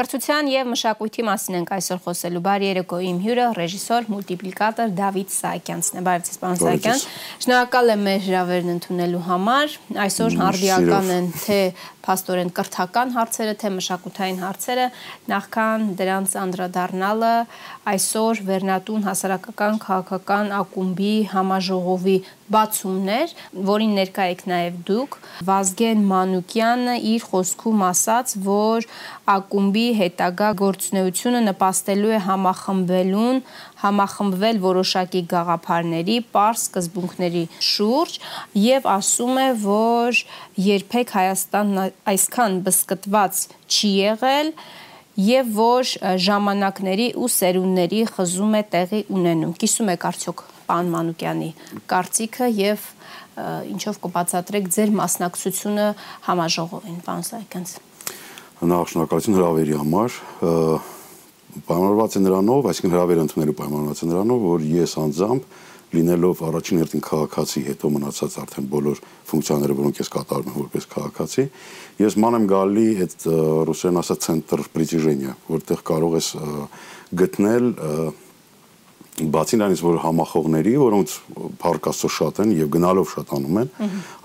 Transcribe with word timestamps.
Կրթության 0.00 0.46
եւ 0.48 0.68
մշակույթի 0.70 1.22
մասին 1.28 1.56
ենք 1.58 1.70
այսօր 1.76 1.98
խոսելու։ 2.06 2.40
Բարի 2.46 2.68
երեկո, 2.70 3.00
իմ 3.04 3.16
հյուրը 3.20 3.48
ռեժիսոր, 3.58 4.06
մուլտիպլիկատոր 4.14 4.94
Դավիթ 4.96 5.34
Սահակյանցն 5.34 6.00
է։ 6.00 6.04
Բարի 6.06 6.24
ձեզ, 6.30 6.38
պարոն 6.40 6.60
Սահակյան։ 6.62 7.02
Շնորհակալ 7.44 7.92
եմ 7.92 8.06
մեր 8.08 8.24
հրավերն 8.30 8.72
ընդունելու 8.78 9.20
համար։ 9.28 9.76
Այսօր 10.06 10.38
արդիական 10.48 11.12
են 11.18 11.28
թե 11.44 11.60
փաստորեն 12.10 12.50
կրթական 12.58 13.14
հարցերը, 13.14 13.54
թե 13.60 13.70
մշակութային 13.76 14.40
հարցերը, 14.42 14.86
նախքան 15.30 15.86
դրանց 16.00 16.34
անդրադառնալը 16.40 17.34
այսօր 17.94 18.42
Վերնատուն 18.50 19.06
հասարակական 19.06 19.80
քաղաքական 19.84 20.52
ակումբի 20.58 21.14
համաժողովի 21.30 22.16
բացումներ, 22.50 23.32
որին 23.70 23.92
ներկա 23.94 24.24
եք 24.32 24.40
նաև 24.50 24.78
դուք, 24.88 25.16
Վազգեն 25.46 26.00
Մանուկյանը 26.10 26.96
իր 27.12 27.26
խոսքում 27.30 27.84
ասաց, 27.86 28.32
որ 28.46 28.88
ակումբի 29.34 29.86
հետագա 30.00 30.48
գործունեությունը 30.60 31.42
նպաստելու 31.46 32.14
է 32.16 32.20
համախմբելուն, 32.26 33.40
համախմբվել 33.80 34.60
որոշակի 34.64 35.22
գաղափարների, 35.30 36.16
པարս 36.32 36.66
սկզբունքների 36.68 37.44
շուրջ 37.70 38.18
եւ 38.60 38.88
ասում 38.94 39.40
է, 39.40 39.48
որ 39.64 40.20
երբեք 40.66 41.16
Հայաստանն 41.16 41.82
այսքան 42.12 42.60
բսկտված 42.68 43.42
չի 43.70 43.90
եղել 43.96 44.54
եւ 45.20 45.52
որ 45.56 45.90
ժամանակների 46.28 47.08
ու 47.20 47.28
սերունդների 47.34 48.00
խզում 48.14 48.54
է 48.56 48.62
տեղի 48.74 49.00
ունենում։ 49.16 49.52
Կիսում 49.60 49.92
եք 49.96 50.06
արդյոք 50.10 50.44
պան 50.70 50.90
Մանուկյանի 50.94 51.50
կարծիքը 51.90 52.48
եւ 52.60 52.86
ինչով 53.74 53.98
կբացատրեք 54.04 54.70
ձեր 54.76 54.94
մասնակցությունը 55.00 55.86
համաժողովին, 56.28 56.98
պարոն 57.06 57.26
Սայքյանց։ 57.30 57.74
Նախ 58.70 58.90
շնորհակալություն 58.92 59.36
հրավերի 59.40 59.76
համար 59.80 60.16
պայմանավորված 61.66 62.16
է 62.16 62.22
նրանով, 62.24 62.68
այսինքն 62.70 62.94
հրավերը 62.94 63.24
ընդունելու 63.26 63.56
պայմանավորված 63.60 64.00
է 64.00 64.08
նրանով, 64.10 64.46
որ 64.50 64.64
ես 64.70 64.94
անձամբ 65.00 65.50
լինելով 65.90 66.40
առաջին 66.46 66.80
հերթին 66.80 67.02
քաղաքացի, 67.02 67.60
հետո 67.66 67.88
մնացած 67.90 68.34
արդեն 68.40 68.66
բոլոր 68.70 68.98
ֆունկցիաները, 69.30 69.76
որոնք 69.80 70.00
ես 70.00 70.10
կատարում 70.14 70.50
եմ 70.50 70.58
որպես 70.60 70.86
քաղաքացի, 70.94 71.44
ես 71.98 72.16
ման 72.22 72.36
եմ 72.38 72.46
գալի 72.50 72.86
այդ 73.06 73.26
ռուսերեն 73.70 74.00
ասած 74.00 74.26
ցենտր 74.26 74.62
պրիտիժենիա, 74.76 75.34
որտեղ 75.50 75.82
կարող 75.90 76.16
ես 76.20 76.28
գտնել 77.20 77.66
բացի 79.20 79.58
նրանից 79.60 79.80
որ 79.84 79.96
համախոհների, 80.00 80.74
որոնց 80.80 81.14
փառկաստո 81.60 82.08
շատ 82.14 82.38
են 82.44 82.52
եւ 82.56 82.68
գնալով 82.76 83.10
շատանում 83.10 83.58
են, 83.60 83.72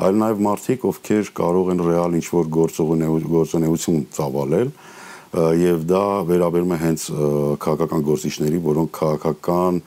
այլ 0.05 0.19
նաեւ 0.21 0.43
մարդիկ, 0.45 0.85
ովքեր 0.91 1.31
կարող 1.35 1.71
են 1.73 1.81
ռեալ 1.89 2.15
ինչ 2.21 2.27
որ 2.31 2.51
գործունեություն 2.55 4.05
ծավալել 4.15 4.71
եւ 5.35 5.85
դա 5.89 6.03
վերաբերում 6.29 6.73
է 6.75 6.79
հենց 6.81 7.05
քաղաքական 7.65 8.03
գործիչների, 8.09 8.59
որոնք 8.65 8.91
քաղաքական 8.99 9.79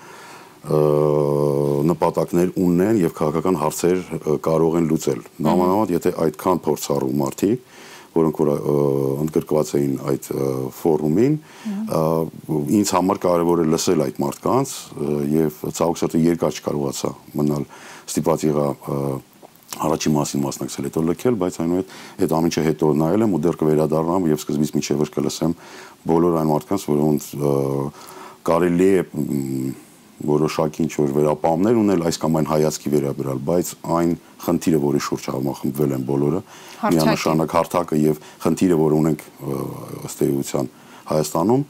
նպատակներ 1.88 2.50
ունեն 2.60 2.98
եւ 3.05 3.14
քաղաքական 3.16 3.58
հարցեր 3.62 4.00
կարող 4.44 4.78
են 4.80 4.88
լուծել։ 4.90 5.20
Նամանավանդ 5.46 5.94
եթե 5.94 6.12
այդքան 6.27 6.62
փորձառու 6.66 7.14
մարդիկ 7.22 7.77
որոնք 8.18 8.40
որ 8.42 8.50
ընդգրկված 9.22 9.72
էին 9.78 9.94
այդ 10.10 10.28
ֆորումին, 10.78 11.34
ինձ 12.78 12.92
համար 12.96 13.20
կարևոր 13.24 13.62
է 13.62 13.66
լսել 13.72 14.05
այդ 14.06 14.20
մարդկանց 14.24 14.74
եւ 15.34 15.61
ցավոք 15.78 16.00
սրտի 16.02 16.23
երկար 16.24 16.58
չկարողացա 16.58 17.12
մնալ 17.39 17.67
ստիպված 18.08 18.46
եղա 18.48 18.68
առաջի 19.77 20.11
մասին 20.14 20.42
մասնակցել, 20.42 20.86
հետո 20.89 21.01
լքել, 21.08 21.34
բայց 21.39 21.58
այնուհետ 21.62 21.90
այդ 22.24 22.33
ամիջը 22.39 22.62
հետո 22.68 22.86
նայել 22.98 23.24
եմ 23.27 23.34
ու 23.36 23.40
դեռ 23.45 23.58
կվերադառնամ 23.61 24.29
եւ 24.33 24.40
սկզբից 24.42 24.73
միջև 24.79 25.02
կլսեմ 25.18 25.52
բոլոր 26.08 26.39
այն 26.40 26.48
մարդկանց, 26.48 26.86
որոնց 26.89 27.29
կարելի 28.48 28.89
է 28.89 29.02
որոշակի 30.18 30.83
ինչ 30.83 30.92
որ 30.98 31.11
վերապահումներ 31.14 31.77
ունել 31.79 32.05
այս 32.08 32.17
կամ 32.18 32.39
այն 32.40 32.48
հայացքի 32.48 32.90
վերաբերալ, 32.95 33.40
բայց 33.48 33.68
այն 33.98 34.14
խնդիրը, 34.42 34.80
որի 34.83 35.02
շուրջ 35.06 35.29
համախմբվել 35.30 35.92
են 35.95 36.06
բոլորը, 36.08 36.40
միանշանակ 36.89 37.55
հարթակը 37.55 37.98
եւ 38.02 38.23
խնդիրը, 38.42 38.79
որ 38.83 38.96
ունենք 38.98 39.23
ըստ 40.08 40.24
էության 40.27 40.70
Հայաստանում, 41.08 41.62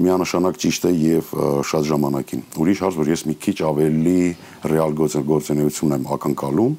միանշանակ 0.00 0.56
ճիշտ 0.64 0.86
է 0.88 0.92
եւ 0.96 1.32
շատ 1.70 1.84
ժամանակին։ 1.90 2.40
Ուրիշ 2.62 2.80
հարց, 2.84 2.96
որ 3.00 3.10
ես 3.10 3.22
մի 3.28 3.34
քիչ 3.44 3.56
ավելի 3.68 4.22
ռեալ 4.70 4.96
գործունեություն 5.00 5.94
եմ 5.98 6.08
ակնկալում, 6.16 6.74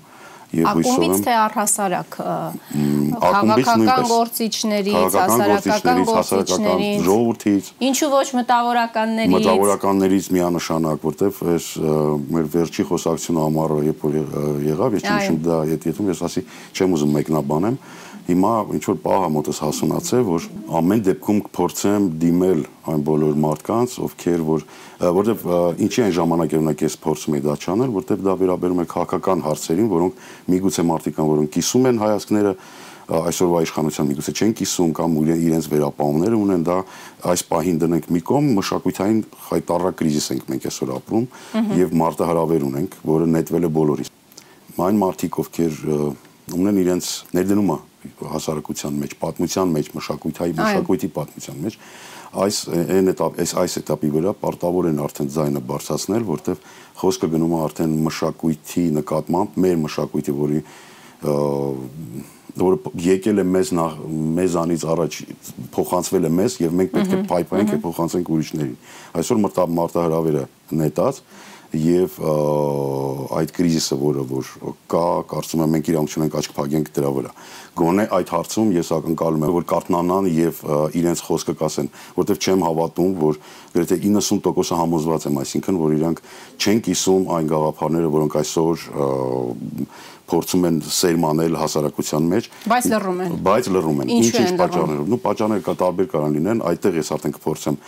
եւ 0.52 0.68
հույսով 0.76 1.04
եմ 1.06 1.22
թե 1.24 1.34
առհասարակ 1.42 2.16
քաղաքական 3.22 3.84
գործիչներից, 4.12 5.16
հասարակական 5.16 6.02
գործիչներից, 6.10 7.06
ժողովրդից, 7.08 7.70
ինչու 7.88 8.10
ոչ 8.12 8.28
մտավորականներից, 8.42 9.36
մտավորականներից 9.38 10.30
միանշանակ, 10.36 11.08
որտեվ 11.08 11.42
այս 11.56 11.68
մեր 12.36 12.52
վերջի 12.56 12.88
խոսակցությունը 12.92 13.46
ամառը 13.48 13.82
երբ 13.88 14.06
որ 14.08 14.20
եղավ, 14.68 15.00
ես 15.00 15.08
չհիշում 15.08 15.42
դա 15.48 15.60
եթե 15.72 15.96
ես 16.12 16.24
ասի 16.28 16.46
չեմ 16.76 16.98
ուզում 17.00 17.16
մեկնաբանեմ, 17.22 17.78
Հիմա 18.28 18.52
ինչ 18.78 18.84
որ 18.86 18.98
պահա 19.02 19.30
մոտս 19.34 19.59
հասունացել, 19.64 20.22
որ 20.28 20.44
ամեն 20.78 21.02
դեպքում 21.08 21.40
կփորձեմ 21.48 22.06
դիմել 22.22 22.62
այն 22.92 23.02
բոլոր 23.08 23.40
մարդկանց, 23.46 23.96
ովքեր 24.06 24.44
որ 24.46 24.66
որտեվ 25.18 25.44
ինչի 25.88 26.04
այն 26.06 26.14
ժամանակերում 26.20 26.70
եք 26.72 26.84
ես 26.86 26.96
փորձում 27.02 27.38
եք 27.40 27.48
դա 27.48 27.56
չանել, 27.66 27.92
որտեվ 27.98 28.24
դա 28.30 28.36
վերաբերում 28.42 28.82
է 28.82 28.86
քաղաքական 28.94 29.44
հարցերին, 29.48 29.90
որոնք 29.92 30.24
միգուցե 30.54 30.86
մարդիկ 30.92 31.18
կան, 31.18 31.30
որոնք 31.32 31.54
կիսում 31.58 31.90
են 31.92 32.02
հայացքները 32.02 32.56
այսօրվա 33.12 33.62
իշխանության 33.66 34.08
միգուցե 34.08 34.34
չեն 34.38 34.53
կիսում 34.62 34.92
կամ 34.96 35.16
իրենց 35.32 35.68
վերապահումները 35.72 36.38
ունեն 36.38 36.64
դա 36.70 36.78
այս 37.32 37.44
պահին 37.50 37.82
դնենք 37.82 38.08
մի 38.16 38.22
կողմ 38.30 38.50
մշակութային 38.62 39.20
խայտարակ 39.50 39.98
կրիզիս 40.00 40.30
ենք 40.38 40.48
մենք 40.53 40.68
այսօր 40.72 40.94
ապրում 40.96 41.28
եւ 41.82 41.96
մարտահրավեր 42.02 42.68
ունենք, 42.72 42.98
որը 43.12 43.30
նետվել 43.36 43.68
է 43.68 43.72
բոլորիս։ 43.82 44.12
Այն 44.88 45.02
մարդիկ, 45.02 45.40
ովքեր 45.44 45.82
ունեն 46.62 46.84
իրենց 46.86 47.14
ներդնումը 47.36 47.82
հասարակության 48.32 48.98
մեջ, 49.02 49.14
պատմության 49.22 49.74
մեջ, 49.76 49.90
մշակույթի, 49.98 50.54
մշակույթի 50.58 51.10
պատմության 51.18 51.62
մեջ, 51.66 51.78
այս 52.42 52.58
այն 52.72 53.12
էտապ, 53.12 53.40
այս 53.44 53.54
այս 53.62 53.78
էտապի 53.82 54.12
վրա 54.16 54.34
պարտավոր 54.42 54.90
են 54.92 55.02
արդեն 55.06 55.32
ձայնը 55.36 55.62
բարձրացնել, 55.72 56.28
որտեվ 56.32 56.66
խոսքը 57.02 57.30
գնում 57.36 57.56
է 57.56 57.62
արդեն 57.68 57.96
մշակույթի 58.08 58.86
նկատմամբ, 59.02 59.58
մեր 59.66 59.80
մշակույթի, 59.86 60.36
որի 60.42 60.64
որը 62.62 62.92
եկել 63.00 63.42
է 63.42 63.44
մեզ 63.48 63.70
նախ 63.78 63.94
մեզանից 64.38 64.82
առաջ 64.92 65.18
փոխանցվել 65.72 66.26
է 66.28 66.32
մեզ 66.40 66.58
եւ 66.60 66.74
մենք 66.80 66.90
պետք 66.96 67.14
է 67.16 67.20
փայփայենք 67.30 67.72
եւ 67.72 67.80
փոխանցենք 67.86 68.32
ուրիշներին։ 68.36 68.74
Այսօր 69.22 69.40
մարտահրավերը 69.78 70.44
նետած, 70.82 71.22
մա 71.22 71.51
եւ 71.78 72.18
այդ 73.32 73.52
կրիզիսը, 73.56 73.98
որը 74.02 74.24
որ 74.28 74.50
կա, 74.92 75.04
կարծում 75.32 75.64
եմ 75.64 75.74
մենք 75.76 75.90
իրանք 75.92 76.16
չունենք 76.16 76.36
աչք 76.42 76.56
փակենք 76.58 76.92
դրա 76.98 77.12
վրա։ 77.16 77.32
Գոնե 77.80 78.06
այդ 78.18 78.34
հարցում 78.36 78.72
ես 78.76 78.92
ակնկալում 78.98 79.46
եմ, 79.48 79.54
որ 79.56 79.68
կարտնանան 79.72 80.28
եւ 80.36 80.62
իրենց 81.00 81.24
խոսքը 81.28 81.56
կասեն, 81.62 81.90
որովհետեւ 82.18 82.42
չեմ 82.42 82.66
հավատում, 82.68 83.14
որ 83.22 83.40
գրեթե 83.72 83.98
90%-ը 84.04 84.80
համոզված 84.82 85.28
եմ, 85.32 85.40
այսինքն 85.42 85.80
որ 85.80 85.96
իրանք 85.96 86.22
չեն 86.59 86.82
կիսում 86.92 87.30
այն 87.32 87.52
գաղափարները, 87.52 88.12
որոնք 88.20 88.36
այսօր 88.42 88.86
փորձում 90.31 90.68
են 90.69 90.78
սերմանել 90.96 91.58
հասարակության 91.62 92.30
մեջ, 92.31 92.47
բայց 92.72 92.88
լռում 92.92 93.19
են։ 93.25 93.36
Բայց 93.47 93.69
լռում 93.75 94.02
են։ 94.02 94.12
Ինչ-ինչ 94.16 94.52
պատճառներով։ 94.61 95.11
Նու 95.11 95.20
պատճառները 95.26 95.66
կա 95.67 95.76
տարբեր 95.82 96.09
կարան 96.11 96.35
լինեն, 96.40 96.64
այդտեղ 96.72 96.97
ես 97.02 97.11
արդեն 97.16 97.35
կփորձեմ 97.35 97.79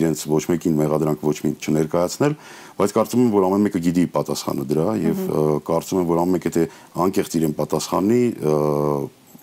իրենց 0.00 0.24
ոչ 0.30 0.42
մեկին 0.50 0.76
մեղադրանք 0.80 1.24
ոչ 1.26 1.36
մի 1.44 1.52
չներկայացնել, 1.60 2.36
բայց 2.80 2.94
կարծում 2.96 3.22
եմ, 3.24 3.30
որ 3.34 3.46
ամեն 3.50 3.64
մեկը 3.66 3.80
գիտի 3.86 4.04
պատասխանը 4.16 4.66
դրա 4.70 4.88
եւ 5.00 5.22
կարծում 5.66 6.00
եմ, 6.00 6.10
որ 6.10 6.20
ամեն 6.24 6.36
մեկը 6.38 6.52
թե 6.56 6.66
անկեղծ 7.04 7.36
իրեն 7.40 7.56
պատասխանի 7.60 8.22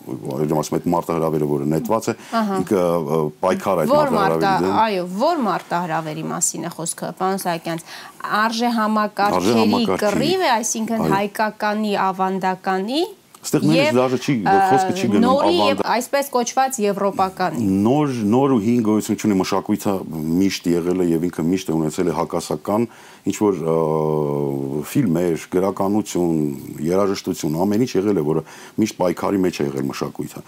այժմ 0.07 0.59
ասում 0.61 0.77
այդ 0.77 0.87
մարտահրավերը, 0.93 1.47
որը 1.51 1.67
նետված 1.73 2.07
է, 2.07 2.15
ինքը 2.57 2.81
պայքար 3.43 3.81
այդ 3.83 3.93
մարտահրավերի 3.93 4.71
Այո, 4.83 5.05
որ 5.21 5.43
մարտահրավերի 5.47 6.25
մասին 6.31 6.67
է 6.67 6.73
խոսքը, 6.77 7.11
պարոն 7.21 7.41
Սահակյանց, 7.43 7.85
արժե 8.41 8.73
համակարգերի 8.77 9.83
կռիվ 10.03 10.43
է, 10.47 10.51
այսինքն 10.57 11.07
հայկականի 11.17 11.93
ավանդականի 12.07 13.01
Այստեղ 13.37 13.65
նույնիսկ 13.67 13.97
դաժե 13.97 14.17
չի 14.17 14.33
խոսքը 14.47 14.93
չի 14.97 15.07
գնում 15.13 15.25
ավանդը։ 15.27 15.47
Նորի 15.47 15.57
եւ 15.61 15.81
այսպես 15.93 16.29
կոչված 16.33 16.77
եվրոպական։ 16.83 17.57
Նոր 17.85 18.15
նոր 18.33 18.53
ու 18.57 18.59
հին 18.65 18.81
գոյություն 18.87 19.23
ունի 19.27 19.37
մշակույթը 19.41 19.93
միշտ 20.41 20.69
եղել 20.73 21.03
է 21.03 21.07
եւ 21.07 21.27
ինքը 21.27 21.45
միշտ 21.47 21.71
է 21.71 21.75
ունեցել 21.77 22.11
է 22.11 22.15
հակասական 22.17 22.87
ինչ 23.27 23.35
որ 23.43 23.61
ֆիլմեր, 24.87 25.45
գրականություն, 25.53 26.37
երաժշտություն, 26.87 27.57
ամեն 27.63 27.83
ինչ 27.87 27.91
եղել 27.97 28.21
է, 28.21 28.23
որը 28.27 28.43
միշտ 28.83 28.99
պայքարի 29.01 29.41
մեջ 29.47 29.59
է 29.59 29.67
եղել 29.67 29.87
մշակույթը։ 29.91 30.43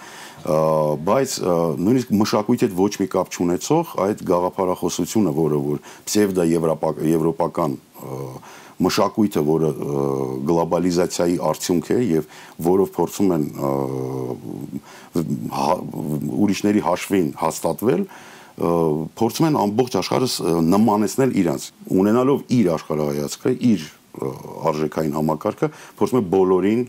Բայց 1.10 1.36
նույնիսկ 1.84 2.14
մշակույթի 2.20 2.68
հետ 2.68 2.78
ոչ 2.80 2.94
մի 3.00 3.10
կապ 3.16 3.36
չունեցող 3.36 3.94
այդ 4.06 4.24
գաղափարախոսությունը, 4.30 5.36
որը 5.40 5.62
որ 5.70 5.84
պսևդա 6.08 6.48
եվրոպական 6.56 7.78
մշակույթը, 8.80 9.44
որը 9.50 9.70
գլոբալիզացիայի 10.50 11.38
արդյունք 11.50 11.92
է 11.92 12.00
եւ 12.10 12.28
որով 12.70 12.92
փորձում 12.96 13.34
են 13.36 13.46
ուրիշների 16.40 16.84
հաշվին 16.88 17.30
հաստատվել, 17.44 18.04
փորձում 19.20 19.48
են 19.50 19.60
ամբողջ 19.60 19.98
աշխարհը 20.00 20.56
նմանեցնել 20.70 21.36
իրանց, 21.44 21.68
ունենալով 22.00 22.42
իր 22.60 22.72
աշխարհայացքը, 22.76 23.54
իր 23.70 23.86
արժեքային 24.70 25.16
համակարգը 25.20 25.70
փորձում 26.00 26.20
է 26.20 26.24
բոլորին 26.34 26.82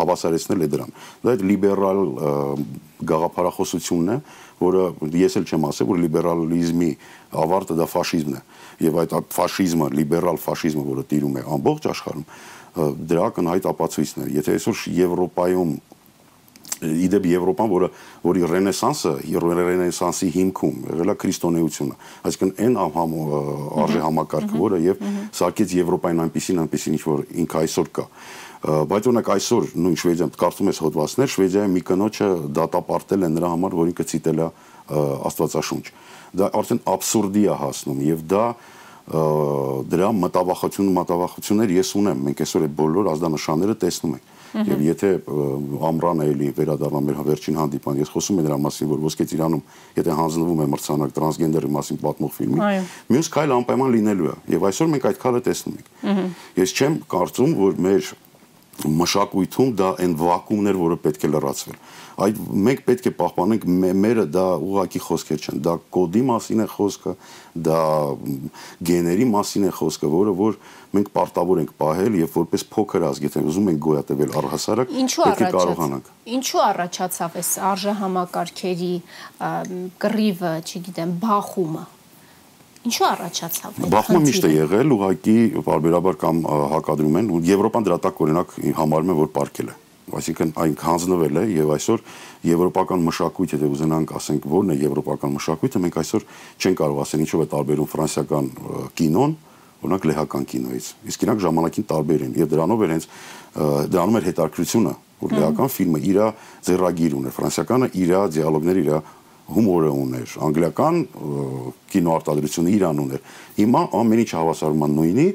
հավասարեցնել 0.00 0.64
է 0.64 0.68
դրան։ 0.74 0.94
Դա 1.24 1.34
այդ 1.34 1.44
լիբերալ 1.50 2.00
գաղափարախոսությունն 3.10 4.14
է, 4.14 4.16
որը 4.60 4.82
ես 5.20 5.36
էլ 5.40 5.46
չեմ 5.50 5.66
ասել, 5.70 5.88
որ 5.90 6.00
լիբերալիզմի 6.04 6.90
ավարտը 7.40 7.76
դա 7.80 7.86
ֆաշիզմն 7.90 8.36
է։ 8.36 8.42
Եվ 8.86 8.98
այդ 9.00 9.14
ֆաշիզմը, 9.36 9.88
լիբերալ 10.00 10.40
ֆաշիզմը, 10.40 10.84
որը 10.90 11.04
տիրում 11.10 11.38
է 11.40 11.44
ամբողջ 11.56 11.88
աշխարհում, 11.90 12.26
դրա 13.10 13.30
կնայտ 13.40 13.70
ապացույցն 13.70 14.20
է։ 14.20 14.28
Եթե 14.36 14.56
այսօր 14.60 14.82
Եվրոպայում 15.00 15.72
իդեպ 16.80 17.26
Եվրոպան, 17.28 17.68
որը 17.70 17.88
որի 18.24 18.46
ռենեսանսը, 18.50 19.10
ռենեսանսի 19.44 20.28
հիմքում 20.36 20.76
եղել 20.90 21.12
է 21.12 21.16
քրիստոնեությունը, 21.20 21.96
այսինքն 22.30 22.52
այն 22.64 22.78
համ 22.96 23.16
արժե 23.84 24.00
համակարգը, 24.06 24.60
որը 24.60 24.78
եւ 24.86 25.02
սարքեց 25.40 25.74
Եվրոպային 25.76 26.22
այնպեսին, 26.24 26.62
այնպեսին 26.64 26.96
ինչ 26.96 27.02
որ 27.10 27.24
ինքը 27.44 27.60
այսօր 27.60 27.92
կա 28.00 28.06
բայց 28.60 29.06
օրինակ 29.08 29.28
այսօր 29.32 29.68
նույն 29.80 29.94
Շվեդիայում 30.00 30.32
կարծում 30.40 30.68
ես 30.68 30.80
հոդվածներ 30.84 31.30
Շվեդիայի 31.32 31.70
մի 31.72 31.82
կնոջը 31.90 32.26
դատապարտել 32.58 33.22
է 33.24 33.30
նրա 33.36 33.52
համար, 33.54 33.76
որ 33.80 33.92
ինքը 33.92 34.04
ցիտել 34.10 34.42
է 34.44 34.48
Աստվածաշունչ։ 35.30 35.84
Դա 36.40 36.50
արդեն 36.60 36.82
абսուրդի 36.92 37.44
է 37.46 37.56
հասնում 37.60 38.02
եւ 38.04 38.26
դա 38.30 38.44
դրա 39.90 40.10
մտավախություն 40.20 40.92
մտավախություններ 41.00 41.72
ես 41.80 41.94
ունեմ։ 42.00 42.20
Մենք 42.28 42.44
այսօր 42.44 42.66
այդ 42.68 42.76
բոլոր 42.80 43.10
ազդանշանները 43.16 43.78
տեսնում 43.80 44.12
ենք 44.20 44.28
Եվ 44.50 44.80
եթե 44.82 45.10
ամռանը 45.90 46.26
էլի 46.30 46.48
վերադառնամ 46.56 47.04
մեր 47.10 47.20
վերջին 47.28 47.58
հանդիպան, 47.60 48.00
ես 48.00 48.10
խոսում 48.14 48.40
եմ 48.40 48.46
դրա 48.48 48.58
մասին, 48.64 48.90
որ 48.90 49.04
ոսկե 49.04 49.26
ծիրանում, 49.30 49.62
եթե 50.00 50.16
հանձնվում 50.20 50.62
է 50.64 50.66
մրցանակ 50.74 51.14
տրանսգենդերի 51.20 51.70
մասին 51.76 52.00
պատմող 52.00 52.32
ֆիլմի, 52.40 52.72
մյուս 53.14 53.30
քայլ 53.36 53.54
անպայման 53.60 53.94
լինելու 53.94 54.30
է։ 54.30 54.34
Եվ 54.50 54.66
այսօր 54.70 54.90
մենք 54.90 55.06
այդ 55.10 55.22
քայլը 55.22 55.44
տեսնում 55.50 55.78
ենք։ 55.78 56.34
Ես 56.60 56.74
չեմ 56.80 56.98
կարծում, 57.14 57.54
որ 57.60 57.80
մեր 57.86 58.10
մշակույթում 58.80 59.72
դա 59.76 59.88
այն 60.00 60.12
վակուումներ, 60.20 60.76
որը 60.80 60.96
պետք 61.04 61.24
է 61.26 61.30
լրացվել։ 61.34 61.78
Այդ 62.20 62.40
մենք 62.66 62.80
պետք 62.84 63.06
է 63.08 63.12
պահպանենք 63.16 63.62
մերը 64.00 64.24
դա 64.34 64.44
ուղակի 64.60 65.00
խոսքեր 65.06 65.40
չեն, 65.40 65.60
դա 65.64 65.74
կոդի 65.94 66.22
մասին 66.30 66.62
է 66.64 66.66
խոսքը, 66.68 67.14
դա 67.66 67.78
գեների 68.90 69.26
մասին 69.30 69.68
է 69.68 69.72
խոսքը, 69.78 70.10
որը 70.14 70.34
որ 70.40 70.58
մենք 70.96 71.12
պարտավոր 71.16 71.62
ենք 71.62 71.72
պահել 71.80 72.18
եւ 72.20 72.36
որպես 72.40 72.66
փոքր 72.74 73.06
ազգ, 73.10 73.28
եթե 73.30 73.44
ուզում 73.50 73.70
ենք 73.72 73.80
գոյատևել 73.86 74.34
առհասարակ, 74.40 74.92
պետք 75.00 75.40
է 75.40 75.50
կարողանանք։ 75.56 76.10
Ինչու 76.40 76.62
առաջացավ 76.66 77.38
այս 77.40 77.52
արժե 77.70 77.94
համակարգերի 78.00 78.94
կռիվը, 80.04 80.54
չգիտեմ, 80.66 81.16
բախումը։ 81.24 81.86
Ինչու 82.80 83.06
առաջացավ 83.10 83.78
այդ 83.80 83.90
Բախումը 83.92 84.20
միշտ 84.24 84.46
է 84.48 84.50
եղել, 84.54 84.92
ուղղակի 84.96 85.36
բարբերաբար 85.66 86.16
կամ 86.22 86.38
հակադրում 86.72 87.18
են, 87.20 87.26
ու 87.28 87.40
Եվրոպան 87.50 87.86
դրա 87.90 87.98
տակ 88.06 88.22
օրինակ 88.24 88.54
համարում 88.80 89.12
է, 89.12 89.16
որ 89.20 89.28
պարկել 89.36 89.68
է 89.68 89.74
այսինքն 90.18 90.50
այն 90.60 90.74
հանձնվել 90.80 91.38
է 91.40 91.44
եւ 91.54 91.70
այսօր 91.76 92.02
եվրոպական 92.50 93.04
մշակույթ, 93.06 93.54
եթե 93.56 93.70
ուզենանք 93.70 94.14
ասենք, 94.20 94.48
որն 94.50 94.72
է 94.72 94.76
եվրոպական 94.80 95.34
մշակույթը, 95.36 95.82
մենք 95.84 96.00
այսօր 96.00 96.26
չենք 96.60 96.80
կարող 96.80 97.00
ասել 97.04 97.24
ինչով 97.24 97.44
է 97.44 97.48
տարբերում 97.54 97.90
ֆրանսիական 97.90 98.50
կինոն, 99.00 99.36
օրինակ 99.80 100.08
լեհական 100.10 100.44
կինոից։ 100.50 100.86
Իսկ 101.10 101.22
իրանք 101.24 101.40
ժամանակին 101.40 101.86
տարբեր 101.90 102.24
են 102.26 102.34
եւ 102.40 102.50
դրանով 102.50 102.82
էր 102.84 102.92
հենց 102.94 103.06
դրանում 103.90 104.18
էր 104.20 104.26
հետաքրությունը, 104.30 104.92
որ 105.20 105.32
լեհական 105.40 105.70
ֆիլմը 105.70 106.00
իր 106.10 106.18
ձեռագիր 106.68 107.16
ուներ, 107.20 107.34
ֆրանսիականը 107.40 107.88
իր 108.00 108.12
դիալոգները, 108.36 108.84
իր 108.84 108.92
հումորը 109.50 109.90
ուներ, 109.90 110.34
անգլիական 110.46 110.98
կինոարտադրությունը 111.90 112.74
իրան 112.76 113.00
ուներ։ 113.02 113.24
Հիմա 113.56 113.80
ամեն 114.00 114.22
ինչ 114.22 114.30
հավասարում 114.36 114.84
է 114.86 114.88
նույնի 114.94 115.26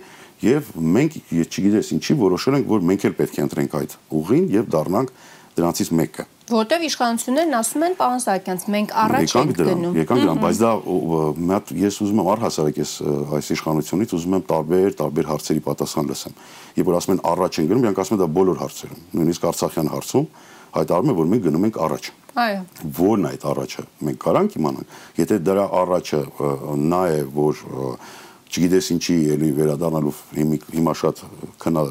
եւ 0.45 0.71
մենք 0.95 1.17
ես 1.35 1.49
չգիտես 1.51 1.91
ինչի 1.95 2.17
որոշել 2.21 2.59
ենք, 2.59 2.69
որ 2.75 2.85
մենք 2.91 3.05
էլ 3.09 3.17
պետք 3.19 3.35
է 3.35 3.43
ընտրենք 3.45 3.75
այդ 3.81 3.97
ուղին 4.19 4.47
եւ 4.55 4.71
դառնանք 4.75 5.13
դրանցից 5.55 5.91
մեկը։ 5.95 6.25
Որտեվ 6.45 6.83
իշխանություններն 6.85 7.55
ասում 7.57 7.83
են, 7.85 7.93
պարոն 7.97 8.19
Սահակյանց, 8.21 8.63
մենք 8.75 8.91
առաջ 9.01 9.31
ենք 9.39 9.53
գնում։ 9.65 9.95
Եկանք 9.97 10.21
դրան, 10.25 10.41
բայց 10.43 10.59
դա 10.61 10.71
մի 11.41 11.47
հատ 11.55 11.71
ես 11.79 11.95
ուզում 12.05 12.19
եմ 12.21 12.29
առհասարակ 12.35 12.81
ես 12.81 12.91
այս 13.39 13.49
իշխանությունից 13.55 14.13
ուզում 14.19 14.35
եմ 14.35 14.43
տարբեր 14.51 14.97
տարբեր 14.99 15.29
հարցերի 15.31 15.63
պատասխան 15.65 16.11
լսեմ։ 16.11 16.35
Երբ 16.75 16.91
որ 16.91 16.97
ասում 16.99 17.15
են 17.15 17.23
առաջ 17.31 17.59
են 17.63 17.69
գնում, 17.71 17.85
իրանք 17.85 18.03
ասում 18.05 18.15
են 18.15 18.21
դա 18.21 18.27
բոլոր 18.35 18.61
հարցերում։ 18.61 19.01
Նույնիսկ 19.15 19.47
Արցախյան 19.49 19.89
հարցում 19.95 20.29
հայտարարում 20.75 21.09
է, 21.09 21.15
որ 21.15 21.27
մենք 21.31 21.43
գնում 21.45 21.65
ենք 21.65 21.77
առաջ։ 21.85 22.07
Այո։ 22.35 22.61
Որն 22.99 23.25
է 23.25 23.29
այդ 23.31 23.43
առաջը։ 23.47 23.83
Մենք 24.05 24.17
կարանք 24.25 24.55
իմանանք։ 24.59 24.95
Եթե 25.15 25.35
դրա 25.47 25.65
առաջը 25.81 26.19
նա 26.75 27.01
է, 27.15 27.19
որ 27.31 27.61
չգիտես 28.49 28.89
ինչի 28.95 29.15
էլի 29.35 29.49
վերադառնալու 29.59 30.13
հիմա 30.75 30.93
շատ 31.01 31.21
քնա 31.63 31.83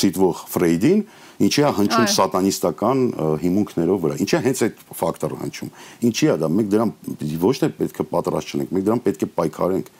ցիտվող 0.00 0.40
Ֆրեյդին, 0.52 1.02
ինչի 1.46 1.62
է 1.64 1.70
հնչում 1.78 2.08
սատանիստական 2.14 2.98
հիմունքներով 3.40 4.02
վրա։ 4.04 4.18
Ինչի 4.20 4.36
է 4.36 4.40
հենց 4.46 4.62
այդ 4.66 4.82
ֆակտորը 5.00 5.38
հնչում։ 5.40 5.70
Ինչի 6.10 6.28
է 6.28 6.34
դա։ 6.40 6.50
Մենք 6.56 6.70
դրան 6.74 6.92
ոչ 7.40 7.54
թե 7.60 7.70
պետք 7.80 8.00
է 8.00 8.06
պատրաստ 8.10 8.50
չենք, 8.50 8.74
մենք 8.76 8.86
դրան 8.90 9.02
պետք 9.06 9.24
է 9.24 9.28
պայքարենք 9.40 9.92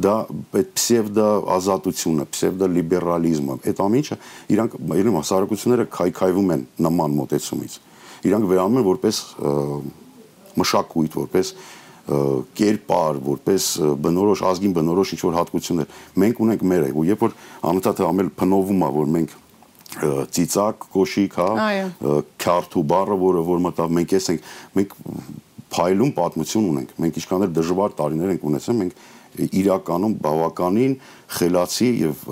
դա 0.00 0.14
այդ 0.54 0.68
պսևդո 0.76 1.26
ազատությունը, 1.50 2.26
պսևդո 2.30 2.66
լիբերալիզմը, 2.76 3.56
այդ 3.70 3.80
ամիջը 3.82 4.18
իրանք 4.54 4.76
իրեն 5.00 5.16
հասարակությունները 5.18 5.86
քայքայվում 5.96 6.52
են 6.54 6.62
նման 6.86 7.16
մոտեցումից։ 7.18 7.74
Իրանք 8.30 8.46
վերանում 8.50 8.78
են 8.80 8.86
որպես 8.86 9.20
մշակույթ, 10.60 11.16
որպես 11.20 11.52
կերպար, 12.60 13.20
որպես 13.26 13.68
բնորոշ 14.06 14.42
ազգին 14.50 14.74
բնորոշ 14.80 15.12
ինչ 15.16 15.20
որ 15.26 15.38
հատկություններ։ 15.40 15.94
Մենք 16.22 16.42
ունենք 16.46 16.64
մեր 16.70 16.88
ու 16.90 17.06
երբ 17.10 17.24
որ 17.26 17.36
անընդհատ 17.70 18.02
ամել 18.08 18.32
փնովում 18.40 18.80
է, 18.80 18.90
որ 18.96 19.14
մենք 19.14 19.38
ծիծակ, 20.30 20.84
կոշիկ, 20.94 21.38
հա, 21.40 21.48
քարթու 22.40 22.82
բառը, 22.90 23.16
որը 23.20 23.46
որ 23.50 23.62
մտավ 23.66 23.94
մենք 23.96 24.12
ես 24.16 24.28
ենք, 24.34 24.50
մենք 24.78 24.92
փայլուն 25.70 26.12
պատմություն 26.18 26.68
ունենք։ 26.70 26.92
Մենք 27.02 27.18
ինչքան 27.20 27.46
դժվար 27.56 27.96
տարիներ 27.98 28.32
ենք 28.34 28.46
ունեցել, 28.50 28.78
մենք 28.80 29.02
իրականում 29.38 30.14
բավականին 30.24 30.94
խելացի 31.36 31.88
եւ 32.00 32.24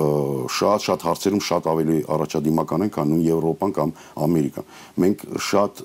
շատ 0.54 0.86
շատ 0.88 1.04
հարցերում 1.06 1.44
շատ 1.48 1.68
ավելի 1.72 1.98
առաջադիմական 2.16 2.86
են, 2.86 2.92
քան 2.96 3.12
նույն 3.12 3.24
Եվրոպան 3.28 3.74
կամ 3.78 3.92
Ամերիկան։ 4.26 4.68
Մենք 5.04 5.24
շատ 5.48 5.82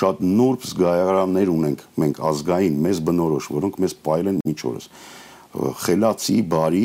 շատ 0.00 0.20
նուրբ 0.24 0.66
զգայարաններ 0.70 1.52
ունենք 1.52 1.86
մենք 2.00 2.20
ազգային 2.30 2.76
մեզ 2.86 3.00
բնորոշ, 3.10 3.48
որոնք 3.60 3.80
մեզ 3.84 3.94
պայել 4.06 4.30
են 4.30 4.38
միջորս։ 4.48 4.90
Խելացի, 5.84 6.36
բարի, 6.50 6.84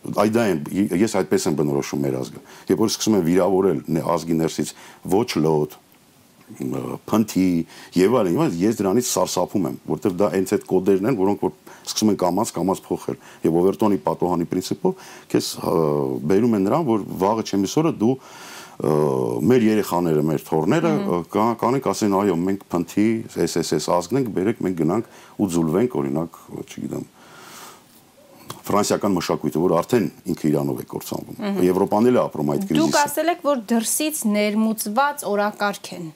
այդ 0.00 0.34
դա 0.34 0.44
են 0.50 0.60
ես 1.00 1.14
այդպես 1.20 1.46
եմ 1.50 1.56
բնորոշում 1.60 2.02
մեր 2.04 2.18
ազգը։ 2.20 2.42
Երբ 2.70 2.82
որ 2.84 2.90
սկսում 2.90 3.16
են 3.20 3.24
վիրավորել 3.28 3.80
ազգի 4.16 4.36
ներսից 4.40 4.74
ոչ 5.14 5.28
լոտ, 5.44 5.78
փնթի 7.06 7.46
եւ 7.94 8.14
այլն, 8.20 8.54
ես 8.58 8.78
դրանից 8.80 9.06
սարսափում 9.06 9.66
եմ, 9.70 9.76
որովհետեւ 9.86 10.16
դա 10.18 10.30
հենց 10.34 10.52
այդ 10.56 10.64
կոդերն 10.70 11.10
են, 11.10 11.18
որոնք 11.20 11.44
որ 11.46 11.52
սկսում 11.86 12.10
են 12.10 12.18
կամած 12.20 12.52
կամած 12.56 12.80
փոխել 12.86 13.18
եւ 13.46 13.58
օվերտոնի 13.60 14.00
պատոհանի 14.06 14.48
principle 14.50 14.92
քեզ 15.30 15.50
բերում 16.30 16.56
են 16.58 16.66
նրան, 16.66 16.86
որ 16.90 17.04
վաղը 17.22 17.46
չեմիսորը 17.50 17.92
դու 18.00 18.16
մեր 18.80 19.64
երեխաները, 19.66 20.22
մեր 20.24 20.44
թորները 20.46 20.90
կանենք 21.60 21.88
ասեն, 21.90 22.14
այո, 22.16 22.36
մենք 22.48 22.62
փնթի 22.72 23.06
SSS 23.44 23.88
ազգն 23.92 24.20
ենք, 24.20 24.30
բերեք 24.36 24.62
մենք 24.64 24.78
գնանք 24.80 25.10
ու 25.36 25.48
ձուլվենք, 25.54 25.96
օրինակ, 26.00 26.38
չգիտեմ, 26.64 27.04
ֆրանսիական 28.70 29.14
մշակույթը, 29.16 29.60
որ 29.60 29.74
արդեն 29.80 30.06
ինքը 30.30 30.46
իրանով 30.50 30.80
է 30.80 30.86
կործանվում։ 30.90 31.60
Եվրոպան 31.66 32.08
էլ 32.10 32.16
է 32.16 32.20
ապրում 32.22 32.52
այդ 32.54 32.64
կրիզիսը։ 32.70 32.80
Դուք 32.80 32.98
ասել 33.00 33.30
եք, 33.32 33.40
որ 33.50 33.62
դրսից 33.70 34.20
ներմուծված 34.30 35.24
օրակարգ 35.30 35.90
են 35.96 36.06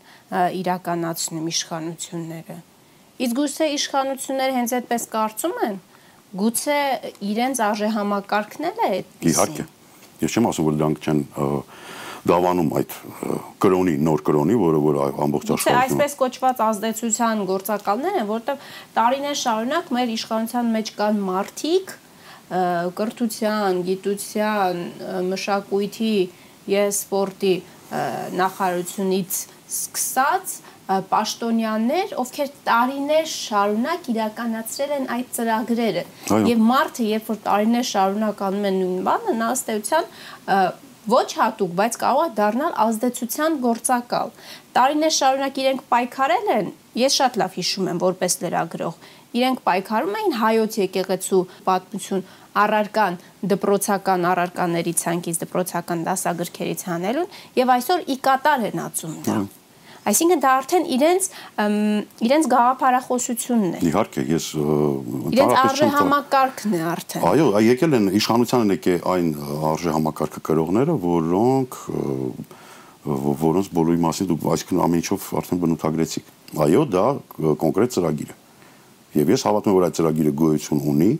իրականացնում 0.61 1.49
իշխանությունները։ 1.55 2.59
Իսկ 3.25 3.39
գուցե 3.39 3.67
իշխանությունները 3.75 4.55
հենց 4.55 4.75
այդպես 4.79 5.09
կարծում 5.15 5.57
են։ 5.65 5.77
Գուցե 6.35 6.79
իրենց 7.35 7.61
արժե 7.65 7.89
համակարգն 7.95 8.69
էլ 8.71 8.79
է 8.85 8.89
այդպես։ 8.95 9.35
Իհարկե։ 9.35 9.67
Ես 10.25 10.35
չեմ 10.35 10.49
ասում, 10.51 10.67
որ 10.69 10.79
դրանք 10.81 11.05
չեն 11.05 11.21
դավանում 12.25 12.71
այդ 12.79 12.95
կրոնի 13.61 13.95
նոր 14.07 14.23
կրոնի, 14.25 14.57
որը 14.61 14.81
որ 14.85 14.99
ամբողջ 15.25 15.51
աշխարհում 15.55 15.81
այսպես 15.85 16.17
կոչված 16.21 16.63
ազդեցության 16.65 17.43
գործակալներ 17.51 18.19
են, 18.21 18.29
որտեղ 18.31 18.69
տարիներ 18.97 19.39
շարունակ 19.45 19.93
մեր 19.99 20.13
իշխանության 20.15 20.71
մեջ 20.75 20.93
կան 21.01 21.21
մարտիկ, 21.29 21.95
կրթության, 23.01 23.83
գիտության, 23.89 24.83
մշակույթի 25.33 26.15
եւ 26.75 26.93
սպորտի 26.95 27.55
նախարարությունից 28.41 29.41
սկսած 29.75 30.55
պաշտոնյաներ, 30.85 32.11
ովքեր 32.21 32.49
տարիներ 32.67 33.29
շարունակ 33.33 34.09
իրականացրել 34.13 34.91
են 34.99 35.07
այդ 35.15 35.31
ծրագրերը։ 35.37 36.03
Եվ 36.51 36.65
մարդը, 36.69 37.07
երբ 37.09 37.31
որ 37.33 37.39
տարիներ 37.47 37.87
շարունակ 37.89 38.43
անում 38.49 38.67
է 38.69 38.73
նույն 38.79 38.99
բանը, 39.09 39.37
նա 39.41 39.49
ըստ 39.55 39.71
էության 39.75 40.11
ոչ 41.11 41.27
հատուկ, 41.39 41.73
բայց 41.81 41.99
կարող 42.05 42.25
է 42.25 42.35
դառնալ 42.39 42.77
ազդեցության 42.85 43.59
գործակալ։ 43.65 44.31
Տարիներ 44.77 45.15
շարունակ 45.19 45.61
իրենք 45.65 45.83
պայքարել 45.95 46.49
են, 46.55 46.71
ես 47.01 47.19
շատ 47.21 47.37
լավ 47.43 47.59
հիշում 47.59 47.91
եմ 47.93 48.01
որպես 48.05 48.39
լրագրող, 48.45 48.97
իրենք 49.35 49.61
պայքարում 49.67 50.17
էին 50.21 50.35
հայոց 50.41 50.79
եկեղեցու 50.85 51.43
պատմություն 51.67 52.25
առարկան 52.65 53.19
դպրոցական 53.51 54.27
առարկաների 54.31 54.95
ցանկից 55.03 55.43
դպրոցական 55.43 56.07
դասագրքերից 56.09 56.87
հանելուն 56.91 57.37
եւ 57.59 57.75
այսօր 57.77 58.09
ի 58.15 58.19
կատար 58.29 58.67
են 58.71 58.83
ածում 58.85 59.17
դա։ 59.27 59.39
Այսինքն 60.05 60.41
դա 60.45 60.51
արդեն 60.61 60.85
իրենց 60.95 61.27
իրենց 62.29 62.49
գաղափարախոսությունն 62.53 63.77
է։ 63.79 63.79
Իհարկե, 63.89 64.25
ես 64.35 64.49
իրենց 65.33 65.55
արժե 65.65 65.89
համակարգն 65.95 66.77
է 66.77 66.83
արդեն։ 66.93 67.25
Այո, 67.31 67.47
եկել 67.65 67.97
են 67.99 68.11
իշխանության 68.21 68.65
են 68.67 68.75
եկել 68.75 69.09
այն 69.15 69.31
արժե 69.73 69.95
համակարգը 69.97 70.45
կրողները, 70.51 70.99
որոնք 71.05 71.79
որոնց 73.05 73.67
բոլորի 73.77 74.01
մասին 74.05 74.29
դուք 74.31 74.45
այսքան 74.55 74.83
ամեն 74.85 75.01
ինչով 75.05 75.25
արդեն 75.41 75.61
բնութագրեցիք։ 75.65 76.31
Այո, 76.65 76.85
դա 76.95 77.07
կոնկրետ 77.65 77.97
ծրագիր 77.97 78.31
է։ 78.33 78.37
Եվ 79.15 79.33
ես 79.35 79.45
հավատում 79.45 79.73
եմ, 79.73 79.77
որ 79.79 79.85
այդ 79.89 79.99
ծրագիրը 79.99 80.33
գոյություն 80.41 80.81
ունի, 80.95 81.11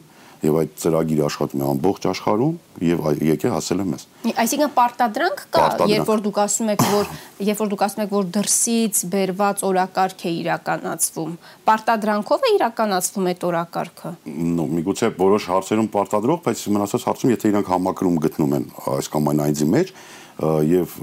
եւ 0.45 0.57
այդ 0.61 0.73
ծրագիրը 0.83 1.25
աշխատում 1.25 1.63
է 1.63 1.67
ամբողջ 1.73 2.07
աշխարհում 2.11 2.55
եւ 2.85 3.05
եկե 3.29 3.53
հասել 3.55 3.81
է 3.81 3.87
մեզ։ 3.91 4.05
Այսինքն 4.45 4.73
պարտադրանք 4.75 5.43
կա, 5.55 5.65
երբ 5.91 6.11
որ 6.11 6.23
դուք 6.25 6.41
ասում 6.45 6.73
եք, 6.75 6.85
որ 6.95 7.13
երբ 7.49 7.63
որ 7.63 7.71
դուք 7.73 7.85
ասում 7.87 8.03
եք, 8.05 8.13
որ 8.15 8.29
դրսից 8.35 9.01
բերված 9.15 9.65
օրակարգ 9.69 10.25
է 10.25 10.33
իրականացվում, 10.45 11.33
պարտադրանքով 11.69 12.45
է 12.45 12.53
իրականացվում 12.55 13.31
այդ 13.35 13.47
օրակարգը։ 13.49 14.13
Նո, 14.55 14.67
միգուցե 14.75 15.11
որոշ 15.21 15.49
հարցերում 15.55 15.91
պարտադրող, 15.95 16.43
բայց 16.45 16.67
մնացած 16.75 17.09
հարցում 17.09 17.35
եթե 17.35 17.53
իրանք 17.55 17.73
համակրում 17.75 18.21
գտնում 18.25 18.55
են 18.59 18.69
այս 18.95 19.11
կամ 19.15 19.33
այն 19.35 19.45
այնձի 19.45 19.71
մեջ 19.75 19.95
եւ 20.35 20.95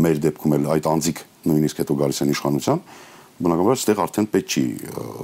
մեր 0.00 0.20
դեպքում 0.24 0.56
էլ 0.56 0.66
այդ 0.76 0.88
անձիկ 0.90 1.22
նույնիսկ 1.50 1.80
հետո 1.82 1.96
գալիս 2.00 2.20
են 2.22 2.32
իշխանության, 2.34 2.82
բնականաբար 3.40 3.76
այստեղ 3.76 4.02
արդեն 4.04 4.28
պետք 4.34 4.54
չի 4.54 4.64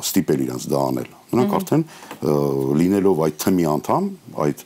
ստիպել 0.02 0.44
իրենց 0.46 0.66
դա 0.72 0.84
անել։ 0.90 1.10
Նրանք 1.32 1.56
արդեն 1.56 1.84
լինելով 2.80 3.20
այդ 3.26 3.36
թմի 3.44 3.66
անդամ, 3.72 4.08
այդ 4.46 4.64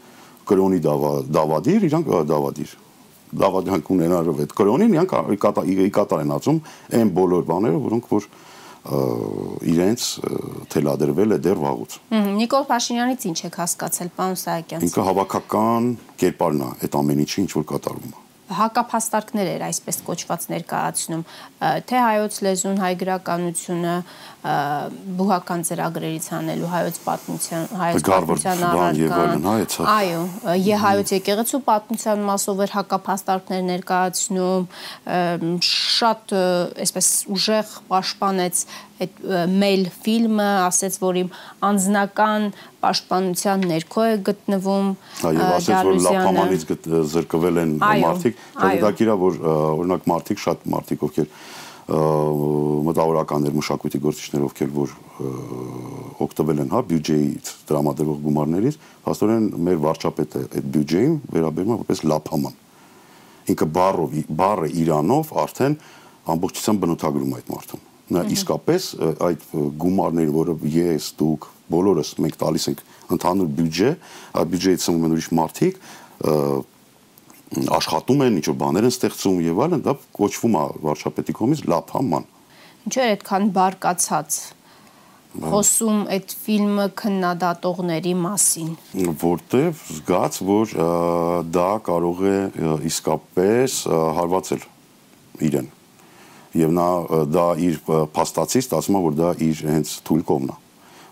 կրոնի 0.51 0.81
դավադիր, 0.87 1.89
իրանք 1.91 2.15
դավադիր 2.31 2.77
դավադրանք 3.41 3.91
ունենալով 3.95 4.41
այդ 4.45 4.55
կրոնին, 4.59 4.95
իրանք 4.97 5.13
կատար 5.95 6.23
են 6.25 6.33
ածում 6.35 6.57
այն 6.99 7.13
բոլոր 7.19 7.45
բաները, 7.51 7.83
որոնք 7.85 8.09
որ 8.11 8.27
իրենց 9.71 10.07
թելադրվել 10.73 11.37
է 11.37 11.39
դեռ 11.45 11.61
վաղուց։ 11.61 11.99
Նիկոլ 12.41 12.65
Փաշինյանից 12.71 13.27
ինչ 13.31 13.39
եք 13.51 13.61
հասկացել, 13.61 14.11
պարոն 14.17 14.41
Սահակյան։ 14.41 14.89
Ինքը 14.89 15.07
հավաքական 15.11 15.93
կերպարն 16.25 16.65
է 16.65 16.73
այդ 16.89 16.99
ամեն 17.05 17.23
ինչի 17.27 17.41
ինչ 17.45 17.51
որ 17.61 17.69
կատարում 17.75 18.11
է 18.11 18.30
հակափաստարկներ 18.59 19.49
էր 19.55 19.63
այսպես 19.69 20.01
կոչված 20.07 20.47
ներկայացնում 20.51 21.25
թե 21.61 22.01
հայոց 22.01 22.37
լեզուն, 22.47 22.79
հայ 22.81 22.93
գրականությունը, 23.01 23.95
բուհական 25.21 25.65
ծրագրերից 25.69 26.27
հանելու 26.33 26.71
հայոց 26.73 27.01
պատմության, 27.05 27.67
հայոց 27.81 28.05
պատմության 28.09 28.63
առարկան, 28.71 29.45
այո, 29.95 30.23
եւ 30.65 30.85
հայոց 30.85 31.13
եկեղեցու 31.19 31.61
պատմության 31.69 32.25
մասով 32.31 32.63
էր 32.65 32.75
հակափաստարկներ 32.79 33.67
ներկայացնում, 33.71 34.69
շատ 35.71 36.37
այսպես 36.87 37.11
ուժեղ 37.37 37.75
պաշտպանեց 37.93 38.65
այդ 39.01 39.23
մեյլ 39.61 39.85
ֆիլմը, 40.05 40.49
ասեց, 40.67 40.99
որ 41.01 41.21
իմ 41.21 41.31
անձնական 41.71 42.47
պաշտպանության 42.85 43.65
ներքո 43.71 44.05
է 44.11 44.19
գտնվում 44.29 44.91
Այո, 45.31 45.47
ասեց, 45.61 45.89
որ 45.89 45.99
լապամանից 46.07 46.67
զրկվել 47.15 47.63
են 47.65 47.73
մարդիկ, 47.81 48.45
դա 48.85 48.93
գիրա 49.01 49.17
որ 49.25 49.41
օրինակ 49.49 50.07
մարդիկ, 50.13 50.45
շատ 50.45 50.69
մարդիկ 50.77 51.05
ովքեր 51.09 51.33
մտավորականներ, 51.91 53.55
մշակույթի 53.57 54.01
գործիչներ, 54.05 54.45
ովքեր 54.47 54.71
որ 54.77 54.93
օգտվել 56.23 56.63
են 56.63 56.71
հա 56.71 56.83
բյուջեից 56.91 57.51
դրամադրող 57.67 58.23
գումարներից, 58.29 58.79
հաստորեն 59.09 59.51
մեր 59.67 59.83
վարչապետը 59.89 60.45
այդ 60.47 60.71
բյուջեին 60.77 61.19
վերաբերում 61.35 61.75
է 61.75 61.79
որպես 61.83 62.05
լափաման։ 62.15 62.59
Ինքը 63.51 63.71
բառով 63.81 64.19
բառը 64.39 64.73
Իրանով 64.85 65.37
արդեն 65.45 65.79
ամբողջությամբ 66.31 66.85
բնութագրում 66.85 67.39
այդ 67.41 67.55
մարդուն։ 67.57 67.90
իսկապես 68.11 68.87
այդ 69.27 69.47
գումարները, 69.81 70.33
որը 70.35 70.55
ես, 70.75 71.09
դուք, 71.21 71.47
բոլորս 71.71 72.13
մենք 72.25 72.39
տալիս 72.41 72.67
ենք 72.71 72.83
ընդհանուր 73.15 73.51
բյուջե, 73.61 73.91
այդ 74.41 74.51
բյուջեից 74.55 74.87
ծնվում 74.87 75.07
են 75.07 75.15
ուրիշ 75.17 75.29
մարդիկ, 75.39 75.81
աշխատում 77.81 78.25
են, 78.27 78.39
ինչ-որ 78.41 78.57
բաներ 78.61 78.87
են 78.87 78.95
ստեղծում 78.95 79.41
եւ 79.47 79.63
այլն, 79.67 79.85
դա 79.87 79.95
կոչվում 80.19 80.57
է 80.61 80.65
վարչապետի 80.87 81.37
կողմից 81.41 81.63
լափաման։ 81.71 82.27
Ինչու 82.91 83.01
է 83.01 83.09
այդքան 83.15 83.49
բարկացած 83.57 84.39
խոսում 85.31 85.99
այդ 86.11 86.33
ֆիլմը 86.43 86.87
քննադատողների 86.99 88.15
մասին? 88.19 88.71
Որտեվ 89.23 89.83
զգաց 89.97 90.39
որ 90.51 90.73
դա 91.55 91.69
կարող 91.87 92.25
է 92.31 92.39
իսկապես 92.91 93.77
հարվածել 94.19 94.65
իրեն 95.51 95.71
եւ 96.59 96.75
նա 96.75 96.89
դա 97.31 97.47
իր 97.69 97.79
փաստացից 98.15 98.75
ասում 98.81 98.99
է 98.99 99.03
որ 99.07 99.17
դա 99.21 99.31
իր 99.47 99.63
հենց 99.71 99.95
թույլ 100.09 100.25
կողմն 100.31 100.51
է 100.51 100.59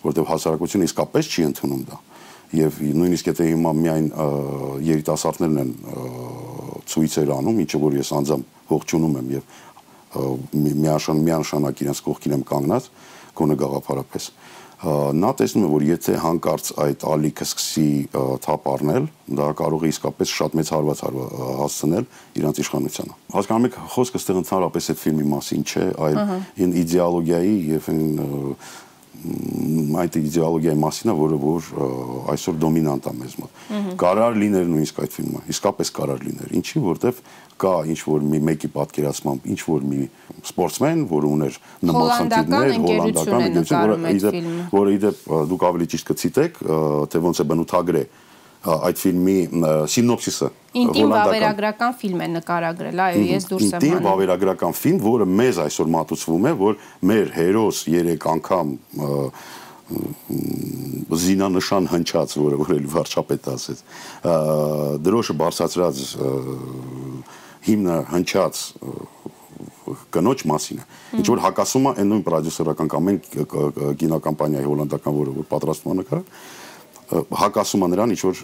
որտեվ 0.09 0.29
հասարակությունը 0.33 0.89
իսկապես 0.89 1.31
չի 1.35 1.45
ընդունում 1.49 1.83
դա 1.89 1.99
եւ 2.59 2.79
նույնիսկ 2.99 3.29
եթե 3.29 3.47
հիմա 3.53 3.73
միայն 3.77 4.07
երիտասարդներն 4.89 5.59
են 5.63 5.73
ցույցեր 6.89 7.33
անում, 7.35 7.59
ինչը 7.65 7.81
որ 7.83 7.97
ես 7.99 8.13
անձամբ 8.19 8.71
ողջունում 8.73 9.17
եմ 9.21 9.33
եւ 9.37 9.57
միաշան 10.79 11.21
միանշանակ 11.27 11.83
իրենց 11.85 12.01
կողքին 12.07 12.37
եմ 12.39 12.45
կանգնած 12.49 12.89
գոնե 13.39 13.57
գաղափարապես 13.63 14.31
նա 14.79 15.31
տեսնում 15.35 15.65
է 15.67 15.69
որ 15.73 15.85
եթե 15.89 16.13
հանկարծ 16.23 16.69
այդ 16.85 17.05
ալիքը 17.11 17.47
սկսի 17.49 17.87
թափ 18.45 18.69
առնել 18.71 19.09
դա 19.39 19.47
կարող 19.59 19.87
է 19.89 19.91
իսկապես 19.91 20.35
շատ 20.39 20.55
մեծ 20.59 20.71
հարված 20.75 21.03
հասցնել 21.59 22.07
իրանց 22.39 22.61
իշխանությանը 22.63 23.17
հասկանում 23.35 23.69
եք 23.69 23.79
խոսքը 23.95 24.21
ստեղ 24.23 24.39
ընդհանրապես 24.45 24.91
այդ 24.95 25.01
ֆիլմի 25.03 25.27
մասին 25.35 25.67
չէ 25.67 25.87
այլ 26.07 26.21
այն 26.23 26.77
իդեոլոգիայի 26.85 27.57
եւ 27.75 27.91
այն 27.91 28.07
այդ 29.19 30.17
իդեոլոգիայի 30.19 30.79
մասին 30.79 31.11
է, 31.11 31.15
որը 31.19 31.39
որ 31.43 31.69
այսօր 32.33 32.59
դոմինանտ 32.63 33.09
է 33.09 33.13
մեզ 33.19 33.35
մոտ։ 33.43 33.63
Կարար 33.99 34.39
լիներ 34.43 34.69
նույնիսկ 34.73 35.01
այդ 35.03 35.17
ֆիլմը, 35.17 35.43
իսկապես 35.55 35.91
կարար 35.99 36.23
լիներ։ 36.29 36.53
Ինչի, 36.59 36.83
որտեվ 36.85 37.23
կա 37.59 37.73
ինչ 37.91 37.99
որ 38.07 38.27
մի 38.29 38.41
մեկի 38.49 38.71
պատկերացմամբ 38.79 39.49
ինչ 39.51 39.61
որ 39.67 39.87
մի 39.91 40.01
սպորտսմեն, 40.49 41.03
որը 41.11 41.33
ուներ 41.35 41.59
նման 41.89 42.13
խնդիրներ, 42.19 42.73
հոլանդական 42.87 43.47
ընկերություն, 43.49 44.49
որը 44.79 44.95
իդեպ 44.99 45.27
դուք 45.51 45.67
ավելի 45.69 45.91
ճիշտ 45.95 46.11
կցիտեք, 46.13 46.63
թե 47.11 47.23
ոնց 47.27 47.43
է 47.43 47.49
բնութագրե 47.51 48.05
այդ 48.67 49.03
ֆիլմի 49.03 49.37
սինոպսիսը 49.95 50.49
ինտիմ 50.79 51.13
վավերագրական 51.15 51.95
ֆիլմ 51.99 52.23
է 52.25 52.29
նկարագրել, 52.35 53.01
այո, 53.05 53.23
ես 53.29 53.47
դուրս 53.49 53.69
եմ 53.69 53.77
անում։ 53.79 53.87
Ինտիմ 53.89 54.05
վավերագրական 54.09 54.75
ֆիլմ, 54.79 54.99
որը 55.05 55.27
մեզ 55.39 55.61
այսօր 55.65 55.89
մատուցվում 55.95 56.49
է, 56.49 56.53
որ 56.59 56.77
մեր 57.09 57.33
հերոս 57.39 57.81
3 57.89 58.27
անգամ 58.35 58.75
զինանշան 61.09 61.89
հնչած, 61.95 62.35
որը 62.43 62.61
որ 62.61 62.73
էլ 62.77 62.89
վարչապետը 62.93 63.55
ասեց, 63.57 63.83
դրոշը 65.07 65.37
բարձրացրած 65.41 66.03
հիմնը 67.69 67.97
հնչած 68.13 68.63
կնոջ 70.13 70.45
մասին 70.49 70.83
է։ 70.83 70.87
Ինչ 71.19 71.27
որ 71.33 71.41
հակասում 71.47 71.89
է 71.89 71.93
այն 72.03 72.11
նույն 72.13 72.25
պրոդյուսերական 72.29 72.91
կամ 72.93 73.09
այն 73.09 73.19
կինոկամպանիայի 74.03 74.69
հոլանդական, 74.69 75.17
որը 75.19 75.35
որ 75.39 75.49
պատրաստում 75.49 75.93
է 75.93 75.97
նկարը, 76.03 76.23
հակասում 77.09 77.85
է 77.85 77.89
նրան 77.95 78.13
ինչ 78.13 78.21
որ 78.27 78.41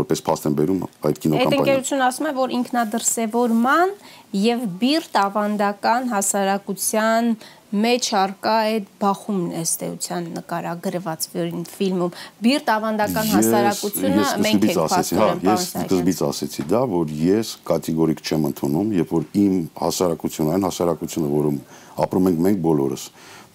որպես 0.00 0.22
փաստ 0.26 0.48
են 0.50 0.54
բերում 0.58 0.80
այդ 0.80 1.20
կինոկամպանիան։ 1.22 1.54
Այդ 1.54 1.60
ընկերությունը 1.60 2.04
ասում 2.08 2.26
է, 2.26 2.32
որ 2.40 2.54
ինքնադրսևորման 2.58 3.92
եւ 4.40 4.64
բիրտ 4.80 5.18
ավանդական 5.20 6.10
հասարակության 6.10 7.30
մեջ 7.70 8.06
արկա 8.18 8.52
այդ 8.66 8.86
բախումն 8.98 9.50
է 9.54 9.60
ստեյության 9.62 10.24
նկարագրված 10.40 11.26
ֆիլմում։ 11.70 12.16
Բիրտ 12.42 12.72
ավանդական 12.74 13.28
հասարակությունը 13.30 14.24
մենք 14.42 14.66
ենք 14.66 14.80
փաստորեն 14.90 15.44
հա, 15.46 15.54
Ես 15.54 15.68
սկզբից 15.70 16.22
ասեցի 16.26 16.66
դա, 16.74 16.82
որ 16.90 17.14
ես 17.20 17.52
կատեգորիկ 17.70 18.24
չեմ 18.26 18.48
ընդունում, 18.50 18.92
երբ 18.98 19.14
որ 19.14 19.28
իմ 19.44 19.54
հասարակությունը, 19.78 20.54
այն 20.56 20.66
հասարակությունը, 20.66 21.30
որում 21.38 21.62
ապրում 22.10 22.28
ենք 22.30 22.44
մենք 22.50 22.62
բոլորս, 22.66 23.06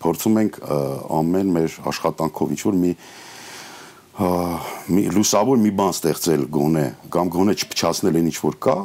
փորձում 0.05 0.41
ենք 0.45 0.59
ամեն 1.19 1.53
մեր 1.59 1.79
աշխատանքով 1.91 2.55
ինչ 2.55 2.61
որ 2.71 2.79
մի 2.85 2.95
մի 4.15 5.01
լուսավոր 5.11 5.59
մի 5.59 5.71
բան 5.75 5.89
ստեղծել 5.91 6.43
գոնե 6.55 6.83
կամ 7.11 7.31
գոնե 7.35 7.55
չփչացնել 7.59 8.19
այն 8.21 8.29
ինչ 8.31 8.37
որ 8.45 8.55
կա, 8.63 8.75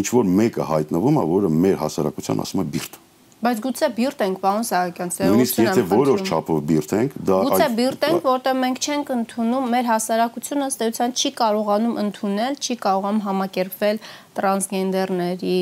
ինչ 0.00 0.06
որ 0.10 0.30
մեկը 0.40 0.66
հայտնվում 0.66 1.20
է, 1.20 1.24
որը 1.30 1.50
մեր 1.54 1.76
հասարակության 1.84 2.42
ասում 2.42 2.62
է 2.64 2.66
բիրտ։ 2.74 2.98
Բայց 3.44 3.58
գուցե 3.64 3.88
բիրտ 3.98 4.22
ենք, 4.24 4.38
պարոն 4.40 4.64
Սահակյան, 4.68 5.10
Նույնիսկ 5.20 5.58
եթե 5.64 5.82
որոշ 5.90 6.22
չափով 6.24 6.60
բիրտ 6.70 6.92
ենք, 6.98 7.16
դա 7.28 7.38
Գուցե 7.44 7.66
բիրտ 7.78 8.06
ենք, 8.08 8.22
որտեղ 8.24 8.54
մենք 8.64 8.78
չենք 8.84 9.12
ընդունում, 9.14 9.66
մեր 9.74 9.88
հասարակությունը 9.90 10.68
ըստ 10.72 10.84
էության 10.86 11.14
չի 11.14 11.32
կարողանում 11.40 11.98
ընդունել, 12.04 12.58
չի 12.64 12.76
կարողանում 12.84 13.22
համակերպվել 13.28 14.00
տրանսգենդերների 14.34 15.58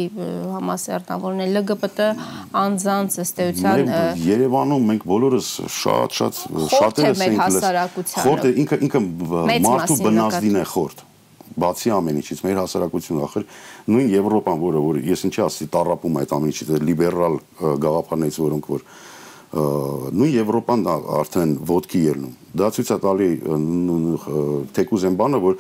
համասերտավորներ 0.53 1.55
ԼԳԲՏ 1.59 2.09
անձանց 2.63 3.19
ըստ 3.27 3.43
էության 3.47 3.95
Երևանում 4.31 4.91
մենք 4.93 5.07
բոլորս 5.13 5.49
շատ-շատ 5.83 6.43
շատերս 6.73 7.25
ենք 7.29 7.41
հասարակությանը։ 7.43 8.27
Խորտ 8.29 8.47
է 8.49 8.53
ինքը 8.63 8.81
ինքը 8.89 9.03
մարդու 9.69 9.99
բնազդին 10.07 10.61
է 10.63 10.69
խորտ 10.73 11.09
բացի 11.59 11.93
ամեն 11.97 12.21
ինչից 12.23 12.43
մեր 12.47 12.61
հասարակությունը 12.63 13.25
ախր 13.27 13.47
նույն 13.93 14.13
Եվրոպան, 14.13 14.61
որը 14.63 14.83
որ 14.83 15.01
ես 15.13 15.25
ինչի 15.29 15.43
ասի 15.47 15.69
տառապում 15.73 16.21
այդ 16.23 16.37
ամեն 16.37 16.53
ինչից, 16.53 16.71
լիբերալ 16.89 17.41
գաղափարներից, 17.83 18.39
որոնք 18.43 18.71
որ 18.73 18.87
նույն 19.53 20.31
Եվրոպան 20.33 20.87
արդեն 20.89 21.51
ոդկի 21.69 22.01
ելնում։ 22.07 22.37
Դա 22.57 22.69
ցույց 22.73 22.89
է 22.93 22.97
տալի 23.03 23.27
թեկուզ 24.77 25.05
են 25.09 25.19
բանը, 25.21 25.41
որ 25.45 25.59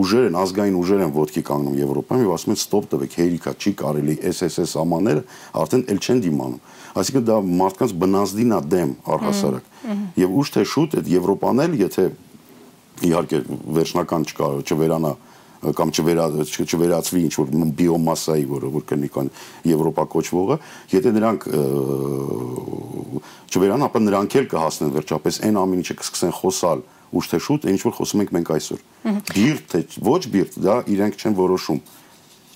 ուժեր 0.00 0.28
են, 0.30 0.38
ազգային 0.42 0.78
ուժեր 0.80 1.02
են 1.04 1.12
ոդկի 1.16 1.42
կանգնում 1.48 1.76
Եվրոպայում 1.82 2.24
եւ 2.24 2.32
ասում 2.36 2.52
են 2.52 2.60
ստոպ 2.62 2.88
տվեք, 2.92 3.16
հերիքա, 3.20 3.54
չի 3.60 3.72
կարելի 3.82 4.16
SSS 4.32 4.74
ամաները 4.80 5.22
արդեն 5.60 5.84
ել 5.92 6.02
չեն 6.02 6.22
դիմանում։ 6.24 6.60
Այսինքն 6.92 7.28
դա 7.28 7.38
մարդկանց 7.62 7.94
բնազդին 8.00 8.52
է 8.52 8.60
դեմ 8.72 8.90
առհասարակ։ 9.12 9.70
Եվ 10.22 10.36
ուշ 10.42 10.52
թե 10.52 10.64
շուտ 10.72 10.96
այդ 11.00 11.12
Եվրոպան 11.12 11.64
էլ, 11.64 11.76
եթե 11.82 12.04
իհարկե 13.08 13.42
վերջնական 13.78 14.26
չվերանա 14.32 15.12
կամ 15.62 15.92
չվերա 15.94 16.24
չվերածվի 16.42 17.20
ինչ 17.22 17.34
որ 17.38 17.50
բիոմասայի, 17.78 18.46
որը 18.50 18.70
որ 18.74 18.84
կնի 18.90 19.10
կան 19.14 19.28
Եվրոպա 19.70 20.04
կոչվողը, 20.10 20.56
եթե 20.90 21.12
նրանք 21.18 21.46
չվերանա, 23.52 23.86
ապա 23.86 24.02
նրանք 24.02 24.36
էլ 24.42 24.48
կհասնեն 24.50 24.94
վերջապես 24.96 25.38
այն 25.46 25.60
ամեն 25.62 25.82
ինչը 25.84 25.96
կսկսեն 26.02 26.34
խոսալ 26.40 26.82
ուշ 27.12 27.28
թե 27.30 27.40
շուտ, 27.46 27.66
ինչ 27.70 27.80
որ 27.86 27.94
խոսում 28.00 28.22
ենք 28.22 28.34
մենք 28.34 28.52
այսօր։ 28.56 28.82
Բիրտ 29.30 29.64
թե 29.72 29.80
ոչ 30.08 30.22
բիրտ, 30.32 30.58
դա 30.66 30.76
իրենք 30.96 31.22
չեն 31.22 31.36
որոշում 31.38 31.80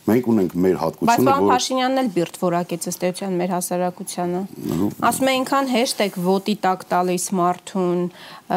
մենք 0.07 0.29
ունենք 0.31 0.53
մեր 0.63 0.77
հատկությունը, 0.81 1.27
որ 1.27 1.41
Բայց 1.43 1.51
Փաշինյանն 1.51 2.01
էլ 2.03 2.11
բիրտ 2.17 2.37
որակեց 2.43 2.87
ըստ 2.91 3.07
էության 3.09 3.39
մեր 3.41 3.55
հասարակությանը։ 3.57 4.43
Ասում 5.11 5.31
է 5.31 5.35
ինքան 5.41 5.71
հեշտեգ 5.73 6.19
ոտի 6.27 6.55
տակ 6.67 6.85
տալիս 6.93 7.27
մարդուն, 7.41 8.03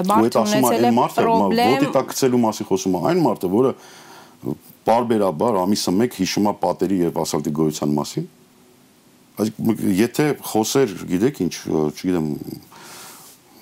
մարդը 0.09 0.43
ունեցել 0.43 0.89
է 0.89 0.91
պրոբլեմ։ 1.19 1.73
Ոտի 1.79 1.93
տակ 1.97 2.11
գցելու 2.13 2.41
մասին 2.45 2.69
խոսում 2.69 2.99
է 2.99 3.03
այն 3.09 3.23
մարդը, 3.25 3.51
որը 3.59 3.73
բարբերաբար 4.89 5.57
ամիսը 5.65 5.95
1 6.05 6.19
հիշում 6.19 6.49
է 6.49 6.53
պատերի 6.63 6.99
եւ 7.09 7.17
ասֆալտի 7.23 7.55
գոյության 7.59 7.95
մասին։ 7.99 8.29
Այսինքն 9.39 9.91
եթե 9.95 10.25
խոսեր, 10.49 10.93
գիտեք 11.09 11.37
ինչ, 11.45 11.53
չգիտեմ, 11.69 12.25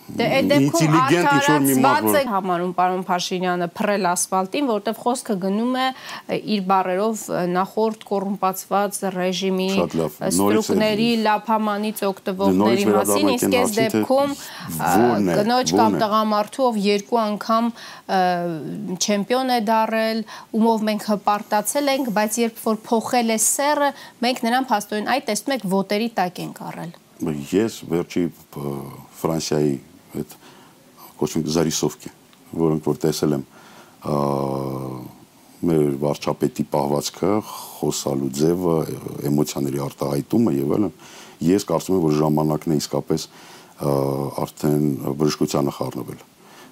Դե 0.08 0.26
այդ 0.38 0.46
դեպքում 0.48 0.94
արդարացված 0.98 2.06
է 2.16 2.20
համարում 2.32 2.70
պարոն 2.78 3.02
Փաշինյանը 3.08 3.66
փռել 3.76 4.06
ասֆալտին, 4.08 4.68
որտեղ 4.72 5.00
խոսքը 5.04 5.36
գնում 5.42 5.74
է 5.78 5.88
իր 6.54 6.62
բարերով 6.70 7.24
նախորդ 7.52 8.06
կոռումպացված 8.08 9.00
ռեժիմի 9.18 9.68
ստրուկների 10.30 11.10
լափամանից 11.28 12.04
օգտվողների 12.08 12.86
մասին, 12.94 13.32
իսկ 13.36 13.58
այս 13.62 13.76
դեպքում 13.78 14.32
կնոջ 15.42 15.74
կամ 15.82 16.00
տղամարդու 16.04 16.68
ով 16.68 16.80
երկու 16.88 17.20
անգամ 17.26 17.70
չեմպիոն 18.96 19.54
է 19.58 19.60
դարել, 19.68 20.24
ումով 20.56 20.88
մենք 20.88 21.10
հպարտացել 21.12 21.92
ենք, 21.98 22.14
բայց 22.16 22.40
երբ 22.48 22.64
որ 22.64 22.80
փոխել 22.88 23.36
է 23.36 23.40
սերը, 23.44 23.92
մենք 24.24 24.42
նրան 24.48 24.72
փաստորեն 24.72 25.12
այդ 25.18 25.30
տեսնում 25.32 25.58
եք 25.58 25.68
ոտերի 25.76 26.10
տակ 26.22 26.42
ենք 26.48 26.64
առել։ 26.72 26.96
Ես 27.18 27.78
վերջի 27.90 28.24
Ֆրանսիայի 29.18 29.72
այդ 30.18 30.36
կոչվում 31.18 31.46
զարիսովկի, 31.58 32.12
որոնք 32.62 32.88
որ 32.88 33.00
տեսել 33.08 33.38
եմ 33.38 33.46
մեր 35.68 35.96
վարչապետի 36.04 36.66
պահվածքը, 36.74 37.32
խոսալու 37.50 38.32
ձևը, 38.38 38.76
էմոցիաների 39.32 39.82
արտահայտումը 39.88 40.54
եւ 40.58 40.74
այլն, 40.78 40.92
ես 41.48 41.66
կարծում 41.72 41.98
եմ, 41.98 42.04
որ 42.06 42.18
ժամանակն 42.22 42.76
է 42.76 42.78
իսկապես 42.84 43.28
արդեն 44.46 44.86
բժշկությանը 45.18 45.74
խառնվել 45.78 46.22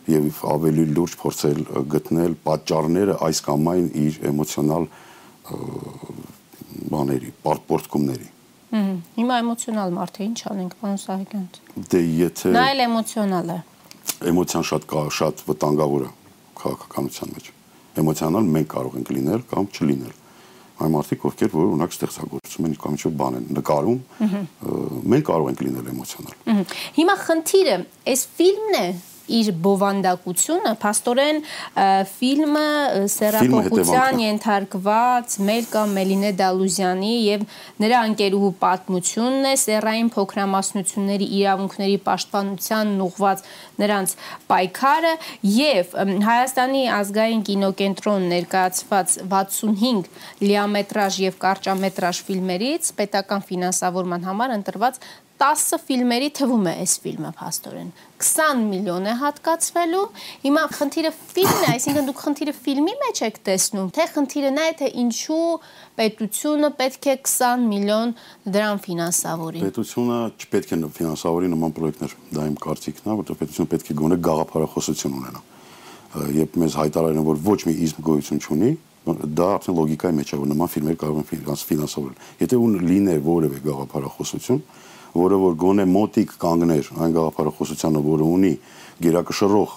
եւ 0.05 0.39
ավելի 0.53 0.85
լուրջ 0.93 1.17
փորձել 1.21 1.61
գտնել 1.95 2.37
պատճառները 2.45 3.17
այս 3.25 3.41
կամ 3.45 3.69
այն 3.73 3.87
իր 4.05 4.19
էմոցիոնալ 4.29 4.87
բաների, 6.93 7.31
պարտպորտկումների 7.45 8.34
Հիմա 8.75 9.35
էմոցիոնալ 9.43 9.93
մարդ 9.95 10.17
է, 10.19 10.25
ինչ 10.25 10.39
անենք, 10.51 10.73
պարոն 10.81 10.99
Սահակյան։ 11.05 11.45
Դե 11.91 12.01
եթե 12.19 12.51
Նա 12.55 12.65
էլ 12.73 12.83
էմոցիոնալ 12.85 13.51
է։ 13.55 13.57
Էմոցիան 14.31 14.65
շատ 14.69 14.87
կա, 14.91 15.03
շատ 15.15 15.43
վտանգավոր 15.47 16.05
է 16.05 16.09
քաղաքականության 16.59 17.33
մեջ։ 17.35 17.49
Էմոցիոնալ 18.03 18.49
մենք 18.55 18.69
կարող 18.75 18.97
ենք 18.99 19.11
լինել 19.15 19.43
կամ 19.55 19.67
չլինել։ 19.75 20.13
Այն 20.75 20.91
մարդիկ, 20.91 21.25
ովքեր 21.29 21.51
որ 21.55 21.67
ունակ 21.71 21.93
ստեղծագործում 21.95 22.65
են 22.67 22.73
կամ 22.83 22.95
ինչ-որ 22.95 23.13
բան 23.15 23.35
են 23.39 23.45
նկարում, 23.55 23.99
մենք 25.15 25.25
կարող 25.29 25.51
ենք 25.53 25.61
լինել 25.65 25.85
էմոցիոնալ։ 25.93 26.65
Հիմա 26.99 27.15
խնդիրը 27.21 27.77
այս 28.11 28.23
ֆիլմն 28.35 28.75
է, 28.75 28.87
իր 29.31 29.51
բովանդակությունը 29.65 30.71
փաստորեն 30.81 31.39
ֆիլմը 32.11 32.65
սերապողության 33.15 34.21
ենթարկված 34.23 35.37
Մելկա 35.49 35.83
Մելինե 35.95 36.31
Դալուզյանի 36.41 37.13
եւ 37.25 37.45
նրա 37.83 38.01
ընկերուհու 38.11 38.51
պատմությունն 38.61 39.49
է 39.49 39.53
սերային 39.65 40.11
փոքրամասնությունների 40.15 41.29
իրավունքների 41.39 41.97
պաշտպանության 42.05 42.93
ուղված 43.05 43.43
նրանց 43.81 44.15
պայքարը 44.51 45.13
եւ 45.55 45.97
Հայաստանի 46.29 46.83
ազգային 46.99 47.43
կինոկենտրոն 47.49 48.29
ներկայացված 48.35 49.17
65 49.35 50.09
լիամետրաժ 50.45 51.19
եւ 51.25 51.37
կարճամետրաժ 51.45 52.23
ֆիլմերից 52.29 52.91
պետական 52.99 53.45
ֆինանսավորման 53.49 54.27
համար 54.29 54.57
ընտրված 54.59 54.99
10 55.35 55.79
ֆիլմերի 55.83 56.29
թվում 56.37 56.67
է 56.69 56.73
այս 56.79 56.91
ֆիլմը 57.03 57.29
փաստորեն 57.35 57.89
20 58.23 58.61
միլիոն 58.69 59.07
է 59.11 59.15
հատկացվելու 59.19 60.03
հիմա 60.45 60.61
խնդիրը 60.75 61.11
ֆիլմն 61.15 61.65
է 61.65 61.71
այսինքն 61.75 62.07
դուք 62.09 62.21
խնդիրը 62.23 62.53
ֆիլմի 62.59 62.93
մեջ 63.01 63.21
եք 63.27 63.39
տեսնում 63.49 63.89
թե 63.97 64.05
խնդիրը 64.13 64.51
նա 64.55 64.67
է 64.69 64.75
թե 64.79 64.89
ինչու 65.03 65.41
պետությունը 65.99 66.69
պետք 66.79 67.09
է 67.11 67.17
20 67.27 67.67
միլիոն 67.75 68.15
դրամ 68.55 68.81
ֆինանսավորի 68.85 69.65
պետությունը 69.65 70.21
չպետք 70.39 70.73
է 70.75 70.79
ֆինանսավորի 71.03 71.51
նման 71.51 71.75
պրոյեկտներ 71.75 72.17
դա 72.31 72.47
իմ 72.55 72.57
կարծիքն 72.63 73.11
է 73.11 73.19
որտեղ 73.19 73.39
պետությունը 73.43 73.71
պետք 73.75 73.91
է 73.91 73.99
գոնե 73.99 74.19
գաղափարախոսություն 74.29 75.19
ունենա 75.19 75.43
երբ 76.15 76.59
մեզ 76.63 76.75
հայտարարեն 76.79 77.25
որ 77.27 77.39
ոչ 77.43 77.59
մի 77.67 77.73
իզմ 77.85 78.03
գոյություն 78.07 78.43
չունի 78.45 78.71
դա 79.05 79.47
արդեն 79.55 79.75
լոգիկայի 79.77 80.15
մեջ 80.17 80.31
է 80.31 80.37
որ 80.41 80.47
նման 80.49 80.69
ֆիլմեր 80.71 80.95
կարող 81.01 81.17
են 81.19 81.59
ֆինանսավորել 81.69 82.29
եթե 82.41 82.59
ուն 82.65 82.77
լիներ 82.89 83.19
որևէ 83.25 83.59
գաղափարախոսություն 83.65 84.61
որը 85.15 85.37
որ 85.41 85.53
գոնե 85.61 85.85
մոտիկ 85.91 86.33
կանգներ 86.41 86.89
այն 87.05 87.13
գաղափարախոսությանը, 87.15 88.01
որը 88.05 88.25
ունի 88.35 88.53
գերակշռող 89.05 89.75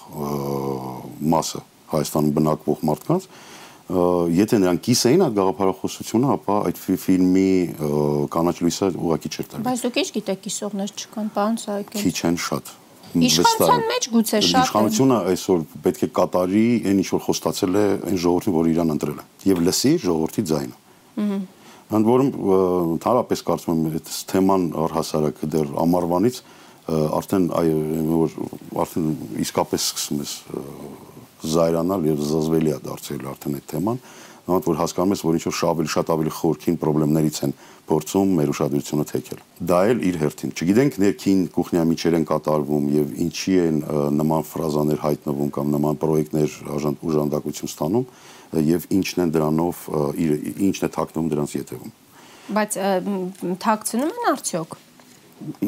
մասը 1.33 1.61
Հայաստանում 1.89 2.33
բնակվող 2.37 2.83
մարդկանց, 2.89 3.23
եթե 3.89 4.57
նրանք 4.61 4.83
կիսեին 4.85 5.23
այդ 5.25 5.37
գաղափարախոսությունը, 5.39 6.27
ապա 6.35 6.57
այդ 6.69 6.81
ֆիլմի 7.03 7.53
կանաչ 8.35 8.55
լույսը 8.59 8.89
ուղակի 8.99 9.31
չէր 9.33 9.47
տրվի։ 9.49 9.65
Բայց 9.65 9.81
դուք 9.85 9.97
ինչ 10.03 10.09
գիտեք 10.19 10.43
կիսողներ 10.45 10.93
չկան, 10.99 11.31
պարոն 11.33 11.57
Սահակյան։ 11.63 12.05
Քիչ 12.05 12.17
են 12.29 12.37
շատ։ 12.45 12.73
Իշխանության 13.09 13.85
մեջ 13.89 14.07
գուցե 14.13 14.39
շատ։ 14.45 14.67
Իշխանությունը 14.69 15.17
այսօր 15.33 15.63
պետք 15.89 16.03
է 16.05 16.09
կատարի 16.19 16.65
այն 16.85 16.99
ինչ 17.01 17.07
որ 17.09 17.23
խոստացել 17.25 17.79
է 17.79 17.85
այն 18.05 18.19
ժողովրդին, 18.21 18.55
որ 18.59 18.69
իրան 18.69 18.93
ընտրել 18.93 19.17
է, 19.17 19.25
եւ 19.49 19.63
լսի 19.65 19.93
ժողովրդի 20.05 20.43
ձայնը։ 20.53 20.77
Ահա 21.25 21.58
Ընդ 21.89 22.05
որում 22.05 22.31
ընդհանրապես 22.99 23.43
կարծում 23.47 23.79
եմ 23.79 23.99
այդ 23.99 24.09
թեման 24.29 24.65
առհասարակ 24.85 25.39
դեռ 25.55 25.69
ամառվանից 25.83 26.41
արդեն 26.89 27.45
այ 27.59 27.67
որ 28.09 28.35
արդեն 28.83 29.07
իսկապես 29.45 29.87
սկսում 29.89 30.21
ես 30.21 30.33
զայրանալ 31.49 32.07
եւ 32.09 32.23
զզվելի 32.29 32.73
է 32.75 32.79
դարձել 32.85 33.27
արդեն 33.33 33.57
այդ 33.59 33.67
թեման 33.73 34.01
նույնիսկ 34.49 34.69
որ 34.69 34.79
հասկանում 34.79 35.13
ես 35.13 35.21
որ 35.25 35.35
ինչ 35.37 35.43
որ 35.45 35.55
շավելի 35.59 35.91
շատ 35.93 36.11
ավելի 36.13 36.31
խորքին 36.33 36.77
խնդիրներից 36.81 37.37
են 37.45 37.53
փորձում 37.89 38.31
մեր 38.39 38.51
ուշադրությունը 38.53 39.05
թեքել 39.09 39.41
դա 39.69 39.79
էլ 39.89 40.01
իր 40.09 40.17
հերթին 40.23 40.53
չգիտենք 40.57 40.97
ներքին 41.03 41.43
կուխնյա 41.53 41.83
միջեր 41.89 42.17
են 42.19 42.25
կատարվում 42.29 42.89
եւ 42.95 43.13
ինչի 43.25 43.55
են 43.65 43.77
նման 44.17 44.47
ֆրազաներ 44.49 44.99
հայտնվում 45.05 45.53
կամ 45.57 45.71
նման 45.75 46.01
պրոյեկտներ 46.01 46.57
ուժանդակություն 47.09 47.73
ստանում 47.73 48.05
եւ 48.57 48.85
ինչն 48.99 49.23
են 49.25 49.33
դրանով 49.35 49.81
ինչն 50.69 50.87
է 50.87 50.91
թաքնվում 50.97 51.31
դրանց 51.33 51.55
յետևում։ 51.59 51.95
Բայց 52.57 52.77
թաքցնում 53.65 54.13
են 54.19 54.29
արդյոք։ 54.33 54.77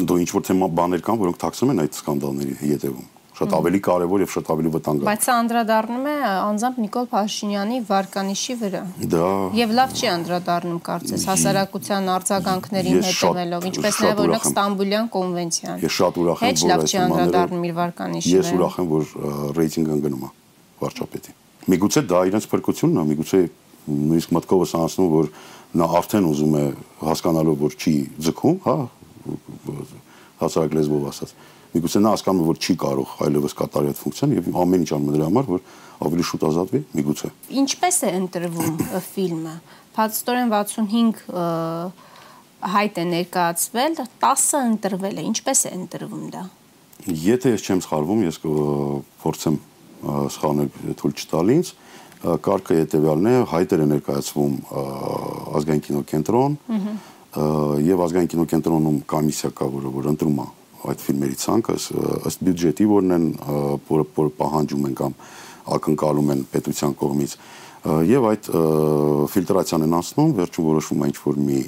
Դու 0.02 0.22
ինչ 0.26 0.30
որ 0.36 0.46
թեմա 0.50 0.70
բաներ 0.82 1.04
կան, 1.06 1.20
որոնք 1.22 1.42
թաքցնում 1.46 1.74
են 1.76 1.84
այդ 1.86 2.00
սկանդալների 2.02 2.56
յետևում 2.72 3.10
շատ 3.42 3.54
ավելի 3.58 3.80
կարևոր 3.86 4.22
եւ 4.22 4.32
շատ 4.36 4.50
ավելի 4.54 4.72
վտանգավոր։ 4.76 5.08
Բայց 5.10 5.26
սա 5.26 5.36
անդրադառնում 5.42 6.08
է 6.12 6.16
անձամբ 6.30 6.80
Նիկոլ 6.84 7.08
Փաշինյանի 7.14 7.78
վարկանիշի 7.90 8.56
վրա։ 8.62 8.82
Դա 9.14 9.30
Եվ 9.58 9.74
լավ 9.80 9.96
չի 9.98 10.10
անդրադառնում 10.12 10.82
կարծես 10.90 11.26
հասարակության 11.32 12.12
արձագանքներին 12.16 13.02
հետևելով, 13.08 13.68
ինչպես 13.72 14.00
նաեւ 14.06 14.24
օրինակ 14.26 14.48
Ստամբուլյան 14.52 15.12
կոնվենցիան։ 15.18 15.86
Ես 15.88 15.98
շատ 15.98 16.22
ուրախ 16.22 16.44
եմ, 16.46 16.62
որ 16.62 16.86
այս 16.86 16.98
անդրադառնում 17.02 17.68
իր 17.72 17.78
վարկանիշի 17.82 18.36
վրա։ 18.36 18.42
Ես 18.42 18.56
ուրախ 18.62 18.82
եմ, 18.82 18.92
որ 18.92 19.14
ռեյտինգը 19.58 19.96
ընկնում 19.98 20.26
է 20.28 20.36
վարչապետի։ 20.82 21.41
Միգուցե 21.70 22.02
դա 22.10 22.22
իրենց 22.32 22.48
փրկությունն 22.52 23.02
է, 23.02 23.06
միգուցե 23.12 23.42
նույնիսկ 23.92 24.34
մտքովս 24.38 24.74
անցնում 24.82 25.12
որ 25.12 25.30
նա 25.78 25.88
արդեն 26.02 26.28
ուզում 26.32 26.56
է 26.58 26.64
հասկանալով 27.02 27.62
որ 27.62 27.76
չի 27.82 27.94
ձգում, 28.26 28.58
հա, 28.66 28.78
հասարակ 30.42 30.76
լեզվով 30.78 31.08
ասած 31.12 31.34
միգուցե 31.72 32.02
նա 32.04 32.14
հասկանում 32.16 32.42
է 32.42 32.48
որ 32.50 32.60
չի 32.62 32.76
կարող 32.82 33.12
այլևս 33.26 33.56
կատարել 33.62 33.92
այդ 33.92 34.00
ֆունկցիան 34.02 34.34
եւ 34.38 34.48
ամեն 34.62 34.82
ինչ 34.86 34.92
անում 34.98 35.14
դրա 35.16 35.28
համար 35.30 35.50
որ 35.52 35.62
ավելի 36.08 36.26
շուտ 36.32 36.46
ազատվի 36.50 36.82
միգուցե 37.00 37.32
ինչպես 37.62 38.00
է 38.02 38.12
ընտրվում 38.22 38.82
ֆիլմը 39.08 39.56
փաստորեն 39.96 40.52
65 40.52 41.24
հայտ 42.72 43.00
է 43.02 43.06
ներկայացվել 43.12 44.00
10-ը 44.02 44.64
ընտրվել 44.72 45.22
է 45.22 45.28
ինչպես 45.32 45.64
է 45.66 45.74
ընտրվում 45.80 46.26
դա 46.36 46.44
եթե 47.22 47.56
ես 47.56 47.66
չեմ 47.66 47.80
սխալվում 47.86 48.26
ես 48.28 48.42
փորձեմ 49.24 49.56
սխալներ 50.02 50.98
թույլ 51.02 51.16
չտալ 51.22 51.54
ինձ 51.56 51.72
կարգը 52.46 52.78
հետեւյալն 52.82 53.30
է 53.32 53.36
հայտերը 53.52 53.86
ներկայացվում 53.92 54.56
ազգային 55.58 55.84
կինոկենտրոն 55.88 56.58
եւ 57.88 58.04
ազգային 58.06 58.32
կինոկենտրոնում 58.34 59.00
կոմիսիա 59.14 59.52
կա 59.58 59.70
որը 59.78 59.94
որ 59.96 60.10
ընտրում 60.12 60.42
է 60.42 60.48
այդ 60.92 61.04
ֆիլմերի 61.06 61.38
ցանկը 61.42 61.76
ըստ 62.30 62.46
բյուջետի 62.48 62.88
որն 62.92 63.16
են 63.18 63.26
որ 63.90 64.32
պահանջում 64.42 64.88
են 64.90 64.96
կամ 65.02 65.18
ակնկալում 65.78 66.32
են 66.36 66.42
պետության 66.54 66.96
կողմից 67.02 67.36
եւ 68.12 68.28
այդ 68.32 68.50
ֆիլտրացիան 69.34 69.86
են 69.88 69.96
անցնում 70.02 70.34
վերջում 70.42 70.68
որոշվում 70.72 71.02
է 71.06 71.12
ինչ 71.12 71.18
որ 71.26 71.40
մի 71.50 71.60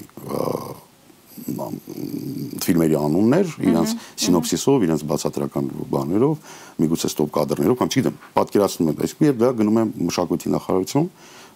ֆիլմերի 2.64 2.98
անուններ, 3.00 3.54
իրենց 3.68 3.94
սինոպսիսով, 4.24 4.86
իրենց 4.88 5.06
բացատրական 5.10 5.70
բաներով, 5.94 6.52
միգուցե 6.84 7.10
ստոպ 7.14 7.32
կադրներով, 7.38 7.78
կամ 7.80 7.94
չգիտեմ, 7.94 8.20
պատկերացնում 8.38 8.92
եմ, 8.94 9.00
այսինքն 9.04 9.30
եւ 9.30 9.40
դա 9.44 9.50
գնում 9.60 9.80
է 9.82 9.86
մշակույթի 10.10 10.54
նախարարություն, 10.54 11.10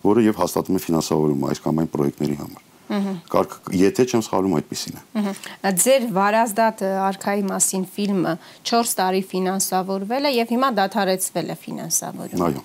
որը 0.07 0.25
եւ 0.27 0.41
հաստատում 0.41 0.77
է 0.77 0.81
ֆինանսավորումը 0.87 1.51
այս 1.51 1.61
կամ 1.67 1.81
այն 1.83 1.91
պրոյեկտների 1.93 2.39
համար։ 2.41 2.65
Կարկ 2.87 3.55
եթե 3.75 4.03
չեմ 4.07 4.21
սխալվում 4.23 4.53
այդպեսին 4.57 4.97
է։ 4.97 5.31
Ձեր 5.83 6.05
Վարազդատ 6.15 6.83
արքայի 7.03 7.43
մասին 7.49 7.83
ֆիլմը 7.97 8.33
4 8.71 8.93
տարի 8.99 9.23
ֆինանսավորվել 9.27 10.29
է 10.29 10.31
եւ 10.37 10.53
հիմա 10.55 10.69
դադարեցվել 10.77 11.51
է 11.51 11.57
ֆինանսավորումը։ 11.67 12.47
Այո։ 12.47 12.63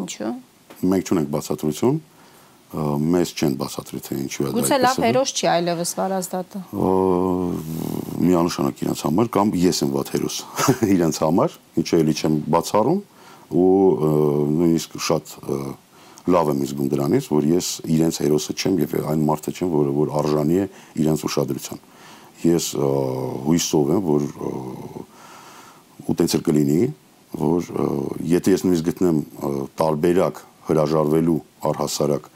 Ինչու։ 0.00 0.32
Մենք 0.80 1.10
չունենք 1.10 1.30
բացատրություն 1.36 2.00
մեզ 2.70 3.30
չեն 3.34 3.54
բացատրի 3.58 4.00
թե 4.06 4.16
ինչու 4.20 4.44
է 4.44 4.50
դա։ 4.50 4.54
Գուցե 4.54 4.76
լավ 4.78 4.98
հերոս 5.02 5.30
չի 5.34 5.46
այլևս 5.50 5.92
Վարազդատը։ 5.98 6.60
Միանշանակ 8.30 8.82
իրենց 8.84 9.02
համար 9.06 9.30
կամ 9.34 9.52
ես 9.58 9.80
եմ 9.82 9.90
ված 9.96 10.12
հերոս 10.14 10.36
իրենց 10.94 11.20
համար, 11.24 11.56
ինչու 11.82 11.98
էլի 12.00 12.14
չեմ 12.20 12.36
բացառում 12.54 13.00
ու 13.50 13.70
նույնիսկ 14.54 14.98
շատ 15.10 15.34
լավ 16.30 16.50
եմ 16.52 16.60
զգում 16.70 16.90
դրանից, 16.94 17.28
որ 17.32 17.46
ես 17.50 17.68
իրենց 17.90 18.20
հերոսը 18.22 18.54
չեմ 18.60 18.74
եւ 18.84 18.94
այն 19.10 19.22
մարդը 19.26 19.54
չեմ, 19.56 19.70
որը 19.74 19.94
որ 19.98 20.12
արժանի 20.20 20.58
է 20.60 20.66
իրենց 21.02 21.24
ուշադրության։ 21.26 21.80
Ես 22.44 22.66
հույսով 23.50 23.94
եմ, 23.96 24.02
որ 24.06 24.22
ուտենցել 26.14 26.44
կլինի, 26.46 26.82
որ 27.40 27.70
եթե 28.30 28.54
ես 28.54 28.64
նույնիսկ 28.66 28.86
գտնեմ 28.90 29.18
տարբերակ 29.80 30.44
հրաժարվելու 30.70 31.40
առհասարակ 31.70 32.30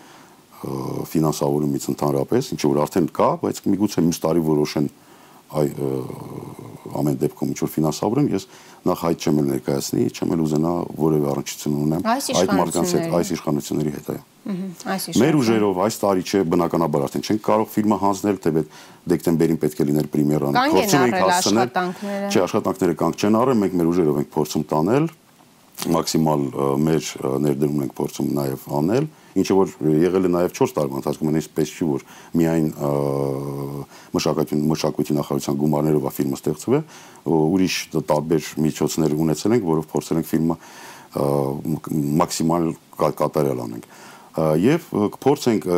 ֆինանսավորումից 1.15 1.89
ընդհանրապես, 1.95 2.53
ինչ 2.55 2.63
որ 2.65 2.81
արդեն 2.85 3.09
կա, 3.19 3.31
բայց 3.45 3.61
միգուցե 3.75 4.05
մյուս 4.05 4.21
տարի 4.25 4.45
որոշեն 4.49 4.87
այ 5.55 5.69
ամեն 6.95 7.17
դեպքում 7.21 7.51
ինչ 7.53 7.59
որ 7.63 7.71
ֆինանսավորեն, 7.75 8.29
ես 8.35 8.47
նախ 8.85 9.03
այդ 9.09 9.25
չեմ 9.25 9.39
ներկայացնի, 9.49 10.05
չեմ 10.15 10.35
էլ 10.35 10.43
ուզենա 10.45 10.73
որևէ 11.01 11.29
առնչություն 11.35 11.77
ունեմ 11.85 12.07
այդ 12.11 12.53
մարդկանց 12.59 12.95
հետ, 12.95 13.07
այս 13.19 13.33
իշխանությունների 13.35 13.93
հետ, 13.95 14.11
այո։ 14.15 14.23
Մեր 15.25 15.39
ուժերով 15.41 15.81
այս 15.85 15.99
տարի 16.05 16.25
չէ 16.29 16.41
բնականաբար 16.53 17.05
արդեն 17.09 17.25
չենք 17.25 17.43
կարող 17.49 17.69
ֆիլմը 17.75 17.99
հանձնել, 18.05 18.41
թեպետ 18.45 18.79
դեկտեմբերին 19.15 19.61
պետք 19.65 19.81
է 19.81 19.87
լիներ 19.89 20.09
պրեմիերան։ 20.15 20.59
Փորձում 20.75 21.05
ենք 21.05 21.19
հասցնել։ 21.25 21.71
Չէ, 22.29 22.41
աշխատանքները 22.45 22.97
կանգ 23.01 23.25
չեն 23.25 23.39
առել, 23.41 23.59
մենք 23.65 23.79
մեր 23.81 23.91
ուժերով 23.95 24.21
ենք 24.21 24.31
փորձում 24.35 24.65
տանել, 24.75 25.09
մաքսիմալ 25.95 26.45
մեր 26.85 27.09
ներդրումն 27.45 27.85
ենք 27.85 27.95
փորձում 27.99 28.29
նաև 28.37 28.69
անել 28.85 29.09
ինչը 29.41 29.57
որ 29.59 29.75
եղել 30.05 30.29
է 30.29 30.31
նաև 30.35 30.55
4 30.59 30.75
տարվա 30.79 31.01
ընթացքում 31.01 31.31
այն 31.31 31.39
այսպես 31.41 31.73
չի 31.75 31.89
որ 31.91 32.05
միայն 32.41 32.67
մշակույթի 34.15 34.59
մշակույթի 34.71 35.17
նախարարության 35.19 35.61
գումարներով 35.65 36.09
է 36.09 36.13
ֆիլմը 36.19 36.39
ստեղծվել 36.41 36.83
ուրիշ 37.35 37.77
տարբեր 38.15 38.49
միջոցներ 38.65 39.17
ունեցել 39.25 39.57
ենք 39.59 39.69
որով 39.75 39.89
փորձել 39.95 40.21
ենք 40.23 40.31
ֆիլմը 40.35 40.59
մաքսիմալ 42.25 42.73
կատարյալ 42.99 43.63
անենք 43.65 43.93
եւ 44.35 44.89
կփորձենք 45.15 45.69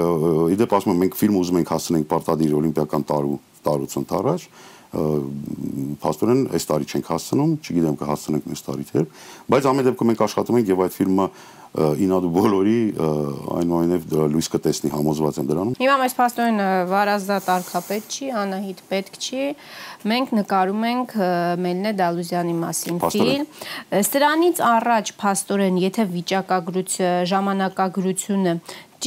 իդեպ 0.56 0.76
ասում 0.76 0.94
եմ 0.94 1.02
մենք 1.04 1.18
ֆիլմ 1.20 1.36
ուզում 1.42 1.58
ենք 1.60 1.72
հասցնենք 1.76 2.06
պարտադիր 2.12 2.54
օլիմպիական 2.56 3.04
տարու 3.10 3.36
տարուց 3.66 3.96
ընթരാճ 4.00 4.48
փաստորեն 4.96 6.42
այս 6.56 6.66
տարի 6.70 6.86
չենք 6.88 7.08
հասցնում, 7.10 7.52
չգիտեմ 7.60 7.96
կհասցնենք 8.00 8.46
այս 8.54 8.62
տարի 8.66 8.86
թե, 8.90 9.02
բայց 9.50 9.68
ամեն 9.70 9.86
դեպքում 9.88 10.10
մենք 10.12 10.22
աշխատում 10.26 10.58
ենք 10.60 10.70
եւ 10.72 10.82
այդ 10.86 10.94
ֆիլմը 10.96 11.26
ինադու 11.76 12.30
բոլորի 12.36 12.78
այնուամենայնիվ 12.96 14.06
դրա 14.12 14.26
լույս 14.32 14.48
կտեսնի 14.54 14.92
համոզված 14.94 15.40
եմ 15.42 15.50
դրանում։ 15.50 15.76
Հիմա 15.82 15.96
մեզ 16.02 16.16
փաստորեն 16.16 16.62
Վարազդա 16.92 17.38
տարկապետ 17.46 18.16
չի, 18.16 18.28
Անահիտ 18.42 18.82
պետք 18.92 19.18
չի։ 19.26 19.44
Մենք 20.06 20.34
նկարում 20.40 20.86
ենք 20.90 21.14
Մելնե 21.66 21.92
Դալուզյանի 22.00 22.56
մասին 22.62 23.00
ֆիլմ։ 23.06 23.46
Սրանից 24.06 24.62
առաջ 24.70 25.14
փաստորեն, 25.20 25.80
եթե 25.86 26.08
վիճակագրությունը, 26.16 27.14
ժամանակագրությունը 27.32 28.54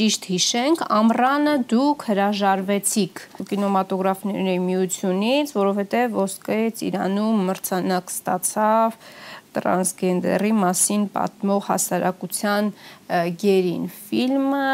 ճիշտ 0.00 0.26
հիշենք, 0.30 0.82
ամռանը 0.94 1.54
դուք 1.70 2.04
հրաժարվեցիք 2.10 3.22
կինոմատոգրաֆների 3.50 4.54
միությունից, 4.66 5.54
որովհետև 5.56 6.14
ոսկեից 6.20 6.84
Իրանում 6.90 7.42
մրցանակ 7.50 8.14
ստացավ 8.14 9.00
տրանսգենդերի 9.56 10.52
մասին 10.60 11.06
պատմող 11.14 11.62
հասարակության 11.70 12.70
գերին 13.44 13.88
ֆիլմը 14.08 14.66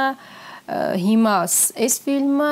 հիմա 1.06 1.34
այս 1.46 1.96
ֆիլմը 2.06 2.50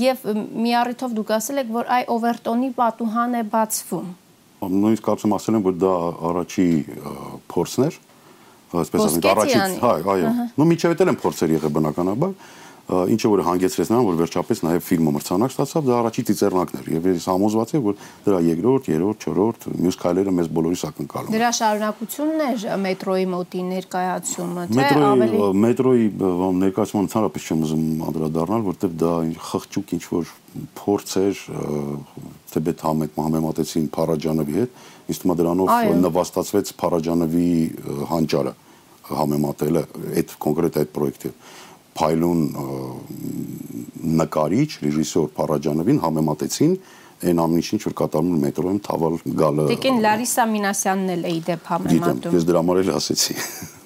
եւ 0.00 0.26
մի 0.64 0.74
առիթով 0.80 1.14
դուք 1.20 1.30
ասել 1.38 1.62
եք 1.62 1.70
որ 1.76 1.92
այ 1.98 2.02
օվերտոնի 2.14 2.70
պատուհան 2.80 3.38
է 3.38 3.42
բացվում 3.54 4.08
նույնիսկ 4.64 5.06
կարծում 5.06 5.36
ասել 5.36 5.58
եմ 5.58 5.64
որ 5.68 5.78
դա 5.84 5.92
առաջի 6.30 6.66
փորձն 7.52 7.86
էր 7.86 7.98
այսպես 8.80 9.04
ասենք 9.04 9.28
առաջից 9.34 9.78
հայ 9.84 9.96
այո 10.14 10.34
նո 10.58 10.66
միջև 10.72 10.94
էլ 10.94 11.12
են 11.12 11.18
փորձեր 11.22 11.54
եղել 11.54 11.74
բնականաբար 11.78 12.32
ինչը 12.84 13.28
որ 13.32 13.40
հանգեցրեց 13.46 13.90
նրան, 13.90 14.04
որ 14.04 14.16
վերջապես 14.18 14.58
նաև 14.64 14.82
ֆիլմը 14.84 15.12
մրցանակ 15.14 15.52
ստացավ, 15.54 15.84
դա 15.88 15.94
առաջի 16.04 16.24
ծիծեռնակն 16.28 16.80
էր 16.80 16.88
եւ 16.92 17.06
ես 17.08 17.26
համոզված 17.32 17.70
եմ, 17.74 17.84
որ 17.84 17.94
դրա 18.26 18.40
երկրորդ, 18.44 18.90
երրորդ, 18.92 19.24
չորրորդ 19.24 19.66
մյուս 19.84 19.96
քայլերը 20.04 20.34
մեզ 20.36 20.50
բոլորիս 20.58 20.82
ակնկալում 20.90 21.30
են։ 21.32 21.34
Դրա 21.34 21.50
շարունակությունն 21.58 22.44
է 22.44 22.76
մետրոյի 22.84 23.28
մոտի 23.34 23.62
ներկայացումը, 23.72 24.66
թե 24.74 24.88
ավելի 25.08 25.40
մետրոյի 25.64 26.08
ներկայացումը 26.60 27.04
ընդհանրապես 27.08 27.48
չեմ 27.48 27.64
ուզում 27.64 27.86
անդրադառնալ, 28.04 28.66
որտեղ 28.68 28.98
դա 29.00 29.14
խղճուկ 29.48 29.94
ինչ 29.96 30.04
որ 30.12 30.34
փորձ 30.76 31.16
էր 31.24 31.40
համետ 32.84 33.16
համեմատեցին 33.24 33.86
Փարաջանովի 33.94 34.54
հետ, 34.60 34.76
ինձ 35.10 35.18
թվում 35.24 35.32
է 35.34 35.38
դրանով 35.40 35.72
նվաստացվեց 36.04 36.70
Փարաջանովի 36.84 37.48
հանճարը 38.12 38.52
համեմատելը 39.04 39.82
այդ 40.20 40.30
կոնկրետ 40.44 40.78
այդ 40.80 40.92
պրոյեկտի 40.94 41.32
փայլուն 41.98 42.42
նկարիչ, 44.20 44.70
ռեժիսոր 44.84 45.30
Փարաջանովին 45.38 46.00
համեմատեցին 46.04 46.76
այն 47.24 47.40
ամեն 47.40 47.60
ինչին 47.62 47.80
որ 47.84 47.94
կատարում 48.00 48.40
մետրոյում 48.44 48.80
թավալ 48.84 49.14
գալը։ 49.38 49.66
Տիկին 49.70 50.00
Լարիսա 50.04 50.44
Մինասյանն 50.50 51.12
էլ 51.14 51.22
էի 51.30 51.38
դեպ 51.46 51.70
համեմատում։ 51.70 52.18
Գիտեմ, 52.18 52.34
ես 52.34 52.46
դրա 52.50 52.62
համար 52.64 52.80
էլ 52.82 52.90
ասեցի։ 52.98 53.36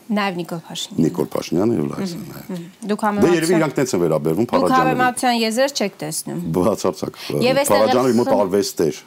Նաև 0.08 0.38
Նիկոլ 0.38 0.60
Փաշինյանը։ 0.64 1.04
Նիկոլ 1.04 1.28
Փաշինյանը 1.34 1.76
եւ 1.78 1.86
Լարիսան 1.92 2.24
նաև։ 2.32 2.62
Դուք 2.88 3.04
համեմատության։ 3.04 3.28
Դե 3.28 3.38
երևի 3.38 3.56
իրանք 3.58 3.74
տենց 3.78 3.92
են 3.92 4.02
վերաբերվում 4.02 4.48
Փարաջանովին։ 4.48 4.78
Դուք 4.78 4.88
համեմատության 4.88 5.38
եզեր 5.44 5.74
չեք 5.78 5.98
տեսնում։ 6.02 6.40
Բացարձակ։ 6.58 7.20
Փարաջանովի 7.68 8.18
մոտ 8.18 8.32
արվեստ 8.38 8.84
էր 8.88 9.02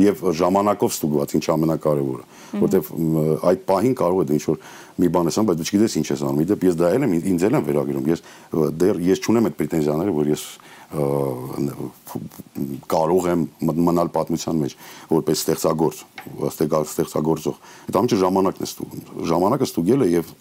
եւ 0.00 0.22
ժամանակով 0.38 0.92
ստուգված 0.92 1.34
ինչ 1.36 1.44
ամենակարևորը 1.52 2.24
որտեվ 2.62 2.84
այդ 3.50 3.64
պահին 3.68 3.96
կարող 4.00 4.22
է 4.22 4.26
դա 4.28 4.36
ինչ 4.38 4.44
որ 4.48 4.58
մի 5.02 5.08
բան 5.12 5.30
ասեմ 5.32 5.48
բայց 5.48 5.58
դու 5.60 5.66
չգիտես 5.68 5.96
ինչ 6.00 6.06
ես 6.12 6.22
անում 6.28 6.42
իդեպ 6.44 6.64
ես 6.68 6.78
դա 6.80 6.92
էլ 6.96 7.04
եմ 7.06 7.12
ինձ 7.32 7.44
էլ 7.48 7.56
եմ 7.58 7.66
վերագրում 7.68 8.08
ես 8.12 8.24
դեռ 8.82 9.02
ես 9.08 9.22
չունեմ 9.22 9.48
այդ 9.48 9.56
պրետենզիաները 9.60 10.12
որ 10.16 10.32
ես 10.32 10.42
կարող 12.92 13.28
եմ 13.32 13.44
մնալ 13.64 14.12
պատմության 14.12 14.58
մեջ 14.60 14.72
որպես 15.12 15.44
ստեղծագործ 15.44 16.02
ստեղծագործող 16.52 17.56
դա 17.88 18.02
ամենը 18.02 18.18
ժամանակն 18.22 18.66
է 18.66 18.68
ստուգում 18.68 19.06
ժամանակը 19.32 19.68
ստուգել 19.72 20.04
է 20.04 20.08
եւ 20.12 20.34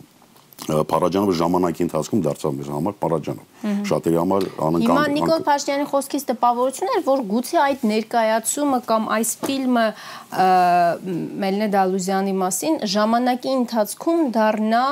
Փարաջանովը 0.62 1.34
ժամանակի 1.40 1.84
ընթացքում 1.88 2.22
դարձավ 2.26 2.54
մեր 2.58 2.68
համար 2.72 2.96
Փարաջանով։ 3.02 3.80
Շատերի 3.90 4.20
համար 4.22 4.46
անընկան։ 4.68 4.92
Հիմա 4.92 5.06
Նիկոլ 5.16 5.42
Փաշտյանի 5.48 5.88
խոսքից 5.92 6.26
տպավորություն 6.30 6.92
էր, 6.92 7.02
որ 7.08 7.24
գուցե 7.32 7.58
այդ 7.66 7.86
ներկայացումը 7.92 8.80
կամ 8.92 9.10
այս 9.18 9.34
ֆիլմը 9.42 9.86
Մելնե 11.42 11.68
Դալուզյանի 11.76 12.38
մասին 12.46 12.80
ժամանակի 12.94 13.52
ընթացքում 13.58 14.24
դառնա 14.38 14.86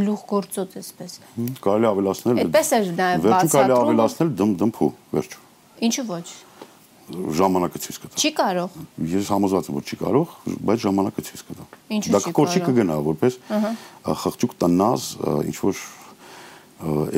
գլուխգործոց 0.00 0.78
այսպես։ 0.82 1.18
Կարելի 1.70 1.90
ավելացնել։ 1.94 2.44
Այդպես 2.44 2.76
էր 2.80 2.92
դա 3.00 3.08
բացատրում։ 3.24 3.30
Վերջում 3.30 3.56
կարելի 3.56 3.80
ավելացնել 3.80 4.36
դմ 4.42 4.54
դմփու, 4.60 4.92
վերջ։ 5.14 5.40
Ինչու 5.90 6.08
ոչ 6.10 6.26
ժամանակը 7.10 7.80
ցույց 7.84 7.98
կտա։ 8.00 8.20
Չի 8.20 8.30
կարող։ 8.40 8.76
Ես 9.10 9.30
համոզված 9.34 9.70
եմ, 9.70 9.76
որ 9.78 9.84
չի 9.90 9.96
կարող, 10.00 10.34
բայց 10.70 10.82
ժամանակը 10.84 11.24
ցույց 11.28 11.42
կտա։ 11.50 11.64
Ինչու՞ 11.96 12.10
չի 12.10 12.14
կարող։ 12.14 12.26
Դա 12.26 12.34
կորչի 12.40 12.60
կգնա, 12.66 12.96
որպես 13.10 13.38
խղճուկ 14.20 14.54
տնազ, 14.60 15.06
ինչ 15.50 15.56
որ 15.60 15.82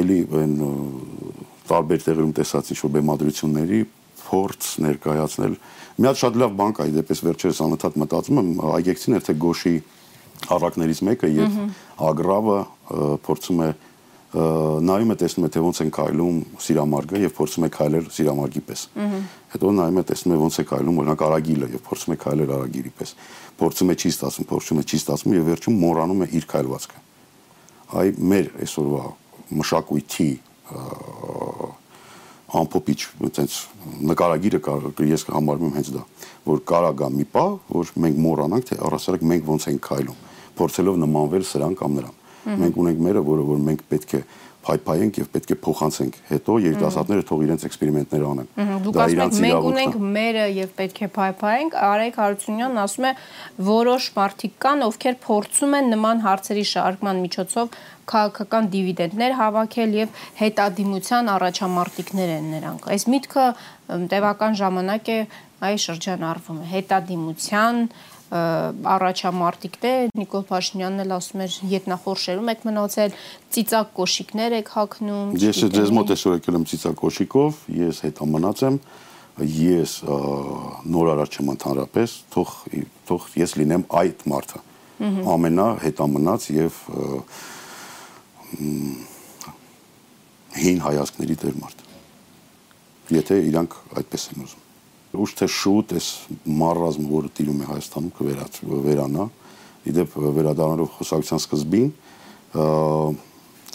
էլի 0.02 0.18
այն 0.42 0.54
տարբեր 1.72 2.06
տեղերում 2.06 2.32
տեսած 2.38 2.72
ինչ 2.72 2.78
որ 2.82 2.92
բեմադրությունների 2.96 3.80
փորձ 4.22 4.68
ներկայացնել։ 4.82 5.56
Մի 6.02 6.08
հատ 6.08 6.20
շատ 6.22 6.38
լավ 6.42 6.54
բան 6.58 6.74
կա, 6.76 6.86
իդեպս 6.92 7.20
վերջերս 7.26 7.60
անընդհատ 7.62 7.98
մտածում 8.02 8.40
եմ, 8.42 8.50
այգեկցին 8.72 9.16
էր 9.18 9.24
թե 9.28 9.34
Գոշի 9.42 9.74
առակներից 10.56 11.00
մեկը 11.06 11.30
եւ 11.32 11.58
Ագրավը 12.02 12.58
փորձում 13.26 13.62
է 13.62 13.68
նայում 14.32 15.12
է 15.12 15.16
տեսնում 15.20 15.44
է 15.44 15.48
թե 15.52 15.62
ոնց 15.62 15.78
են 15.82 15.90
քայլում 15.92 16.36
սիրամարգը 16.64 17.18
եւ 17.22 17.32
փորձում 17.36 17.66
է 17.66 17.70
քայլել 17.76 18.06
սիրամարգի 18.16 18.62
պես։ 18.68 18.84
Հետո 19.52 19.72
նայում 19.76 20.00
է 20.00 20.04
տեսնում 20.08 20.32
է 20.32 20.38
ոնց 20.42 20.56
է 20.56 20.64
քայլում 20.72 21.00
օրինակ 21.02 21.24
արագիլը 21.26 21.68
եւ 21.72 21.82
փորձում 21.88 22.14
է 22.14 22.18
քայլել 22.22 22.54
արագիրի 22.56 22.92
պես։ 22.96 23.14
Փորձում 23.60 23.92
է 23.92 23.96
չի 24.00 24.12
ստացվում, 24.12 24.48
փորձում 24.52 24.80
է 24.80 24.84
չի 24.88 25.00
ստացվում 25.02 25.36
եւ 25.36 25.44
վերջում 25.52 25.76
մոռանում 25.82 26.22
է 26.22 26.28
իր 26.32 26.48
քայլվածքը։ 26.52 27.02
Այ 27.92 28.08
մեր 28.32 28.48
այսօրվա 28.62 29.04
մշակույթի 29.52 30.30
ամփոփիչ 32.52 33.00
այտենց 33.26 33.54
նկարագիրը 34.12 34.60
կար 34.64 35.04
ես 35.08 35.24
համարում 35.32 35.68
եմ 35.68 35.76
հենց 35.78 35.90
դա 35.94 36.02
որ 36.48 36.58
կարա 36.68 36.90
գա 37.00 37.08
մի 37.16 37.26
պա 37.32 37.44
որ 37.72 37.92
մենք 38.04 38.18
մոռանանք 38.26 38.66
թե 38.68 38.78
առասարակ 38.88 39.24
մենք 39.30 39.46
ոնց 39.48 39.68
ենք 39.72 39.84
քայլում 39.88 40.18
փորձելով 40.58 40.98
նմանվել 41.02 41.46
սրան 41.48 41.76
կամ 41.80 41.96
նրան 41.98 42.18
Մենք 42.42 42.80
ունենք 42.82 43.04
մերը, 43.06 43.22
որը 43.32 43.44
որ 43.52 43.60
մենք 43.68 43.84
պետք 43.92 44.16
է 44.18 44.22
փայփայենք 44.62 45.18
եւ 45.18 45.28
պետք 45.32 45.52
է 45.52 45.56
փոխանցենք։ 45.62 46.18
Հետո 46.28 46.56
երիտասարդները 46.62 47.24
թող 47.26 47.40
իրենց 47.46 47.64
էքսպերիմենտներ 47.66 48.26
անեն։ 48.28 48.50
Դուք 48.84 48.98
ասում 49.02 49.22
եք 49.22 49.38
մենք 49.42 49.66
ունենք 49.70 49.96
մերը 50.16 50.44
եւ 50.54 50.74
պետք 50.78 51.00
է 51.02 51.08
փայփայենք, 51.16 51.76
Արայք 51.88 52.18
Հարությունյանն 52.22 52.82
ասում 52.82 53.08
է 53.08 53.12
որոշ 53.72 54.06
մարդիկ 54.18 54.54
կան, 54.62 54.84
ովքեր 54.86 55.18
փորձում 55.26 55.76
են 55.78 55.90
նման 55.92 56.22
հարցերի 56.22 56.64
շարժման 56.72 57.22
միջոցով 57.26 57.76
քաղաքական 58.12 58.70
դիվիդենդներ 58.72 59.34
հավաքել 59.42 59.92
եւ 59.98 60.22
հետադիմության 60.42 61.32
առաջամարտիկներ 61.32 62.32
են 62.38 62.48
նրանք։ 62.54 62.88
Այս 62.92 63.04
միտքը 63.12 63.46
տևական 64.12 64.58
ժամանակ 64.62 65.10
է 65.12 65.18
այ 65.62 65.76
շրջանառվում 65.78 66.58
է. 66.62 66.66
Հետադիմության 66.72 67.76
առաջամարտիկներ 68.32 70.12
Նիկոլ 70.16 70.44
Փաշինյանն 70.48 71.04
էլ 71.04 71.14
ասում 71.18 71.42
էր 71.44 71.56
ետնախորշերում 71.72 72.50
եք 72.52 72.66
մնացել 72.68 73.16
ծիծակ 73.52 73.90
կոշիկներ 73.98 74.56
եք 74.62 74.72
հագնում 74.76 75.34
Ես 75.42 75.62
ձեզ 75.76 75.92
մոտ 75.98 76.12
այսօր 76.16 76.36
եկել 76.38 76.58
եմ 76.58 76.66
ծիծակ 76.72 76.96
կոշիկով 77.02 77.62
ես 77.82 78.02
հետա 78.08 78.28
մնաց 78.32 78.64
եմ 78.68 78.78
ես 79.42 79.92
նորարար 80.92 81.32
չեմ 81.32 81.52
ընդհանրապես 81.56 82.16
թող 82.32 82.50
թող 83.08 83.28
ես 83.42 83.56
լինեմ 83.60 83.86
այդ 84.02 84.26
մարդը 84.32 84.60
ամենա 85.32 85.68
հետամնաց 85.82 86.48
եւ 86.52 86.80
հին 90.62 90.82
հայացքների 90.84 91.38
դեր 91.42 91.56
մարդ 91.62 91.86
եթե 93.16 93.40
իրանք 93.48 93.78
այդպես 93.98 94.28
են 94.32 94.44
ուզում 94.44 94.61
ուշ 95.12 95.32
թե 95.36 95.46
շուտ 95.52 95.92
այս 95.98 96.06
մարրազմը, 96.48 97.08
որը 97.12 97.30
տիրում 97.36 97.58
է 97.60 97.66
Հայաստանում, 97.68 98.12
կվերանա։ 98.16 99.26
Իդեպ 99.92 100.14
վերադառնալով 100.38 100.92
խոսակցության 100.96 101.42
սկզբին, 101.42 101.88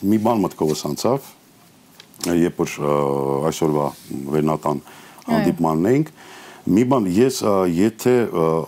մի 0.07 0.17
բան 0.25 0.41
մտքովս 0.45 0.81
անցավ, 0.87 1.29
երբ 2.37 2.61
որ 2.63 2.73
այսօրվա 3.51 3.87
վերնատան 4.33 4.81
հանդիպմանն 5.27 5.89
էինք, 5.91 6.11
Մի 6.67 6.83
բան, 6.91 7.05
ես 7.15 7.37
եթե 7.71 8.13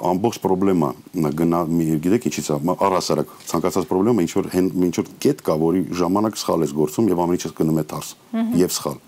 ամբողջ 0.08 0.38
խնդրեմա 0.40 0.90
գնա, 1.36 1.60
գիտեք 2.06 2.28
ինչից 2.30 2.46
է, 2.48 2.58
առհասարակ 2.72 3.34
ցանկացած 3.50 3.90
խնդրեմա 3.90 4.24
ինչ 4.24 4.32
որ 4.38 4.48
ինչ 4.88 4.94
որ 5.02 5.10
կետ 5.26 5.44
կա, 5.44 5.56
որի 5.60 5.82
ժամանակ 6.00 6.40
սխալ 6.40 6.64
ես 6.64 6.76
գործում 6.80 7.10
եւ 7.12 7.22
ամենից 7.26 7.46
գնում 7.60 7.82
է 7.82 7.84
դարս 7.92 8.14
եւ 8.62 8.74
սխալ։ 8.78 9.02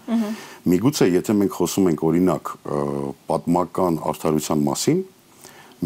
Միգուցե 0.73 1.07
եթե 1.07 1.37
մենք 1.39 1.55
խոսում 1.55 1.87
ենք 1.91 2.03
օրինակ 2.11 2.51
պատմական 3.31 4.01
արդարության 4.11 4.65
մասին, 4.67 4.99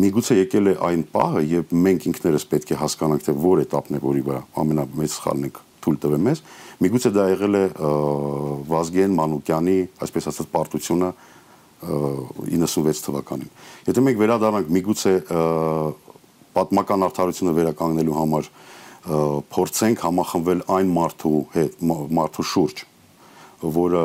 միգուցե 0.02 0.40
եկել 0.42 0.74
է 0.74 0.76
այն 0.90 1.06
պահը, 1.14 1.46
երբ 1.54 1.78
մենք 1.86 2.10
ինքներս 2.10 2.50
պետք 2.52 2.74
է 2.74 2.80
հասկանանք, 2.82 3.26
թե 3.30 3.38
որ 3.46 3.62
этаպն 3.64 3.96
է, 3.96 4.02
որի 4.02 4.26
վրա 4.26 4.42
ամենամեծ 4.66 5.14
սխալն 5.14 5.46
է 5.46 5.54
թույլ 5.86 5.98
տվել 6.02 6.22
մեզ։ 6.26 6.42
Միգուցե 6.82 7.10
դա 7.14 7.26
եղել 7.30 7.56
է 7.56 7.64
Վազգեն 8.72 9.16
Մանուկյանի, 9.16 9.76
այսպես 10.02 10.30
ասած, 10.32 10.48
պարտությունը 10.56 11.12
96 11.86 13.04
թվականին։ 13.06 13.52
Եթե 13.90 14.04
մենք 14.06 14.22
վերադառնանք 14.22 14.72
միգուցե 14.76 15.14
պատմական 16.56 17.06
արդարությունը 17.06 17.54
վերականգնելու 17.60 18.18
համար 18.20 18.50
փորձենք 19.56 20.02
համախմբվել 20.02 20.64
այն 20.76 20.92
մարդու 20.96 21.40
հետ, 21.54 21.78
մարդու 22.20 22.46
շուրջ, 22.52 22.82
որը 23.76 24.04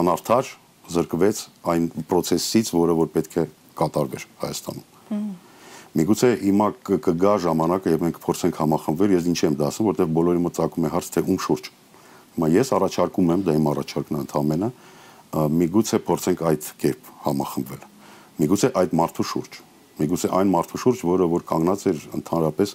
անարդար 0.00 0.50
զրկվեց 0.96 1.40
այն 1.72 1.88
process-ից, 2.10 2.72
որը 2.76 2.96
որ 3.00 3.10
պետք 3.16 3.38
է 3.40 3.46
կատարվեր 3.80 4.26
Հայաստանում։ 4.44 5.24
Միգուցե 5.96 6.30
հիմա 6.42 6.66
կգա 6.84 7.34
ժամանակը, 7.46 7.92
եւ 7.94 8.02
մենք 8.04 8.18
փորձենք 8.20 8.58
համախմբվել, 8.60 9.14
ես 9.16 9.28
ինչ 9.32 9.38
եմ 9.46 9.54
դա 9.56 9.68
ասում, 9.70 9.86
որտեղ 9.88 10.10
բոլորի 10.16 10.42
մոտ 10.44 10.58
ցակում 10.58 10.86
է 10.86 10.90
հարց 10.92 11.08
թե 11.14 11.22
ում 11.24 11.38
շուրջ։ 11.46 11.70
Հիմա 12.36 12.48
ես 12.52 12.72
առաջարկում 12.76 13.30
եմ, 13.32 13.44
դա 13.46 13.54
իմ 13.56 13.68
առաջարկն 13.72 14.16
է 14.16 14.20
ընդհանրապես, 14.26 14.85
միգուցե 15.36 16.00
փորձենք 16.06 16.42
այդ 16.50 16.68
կերպ 16.82 17.10
համախմբվել։ 17.26 17.82
Միգուցե 18.36 18.70
այդ 18.82 18.94
մարդու 19.00 19.26
շուրջ, 19.30 19.58
միգուցե 20.00 20.30
այն 20.36 20.52
մարդու 20.52 20.80
շուրջ, 20.82 21.02
որը 21.10 21.28
որ 21.32 21.46
կանգնած 21.50 21.84
էր 21.90 22.04
ընդհանրապես 22.20 22.74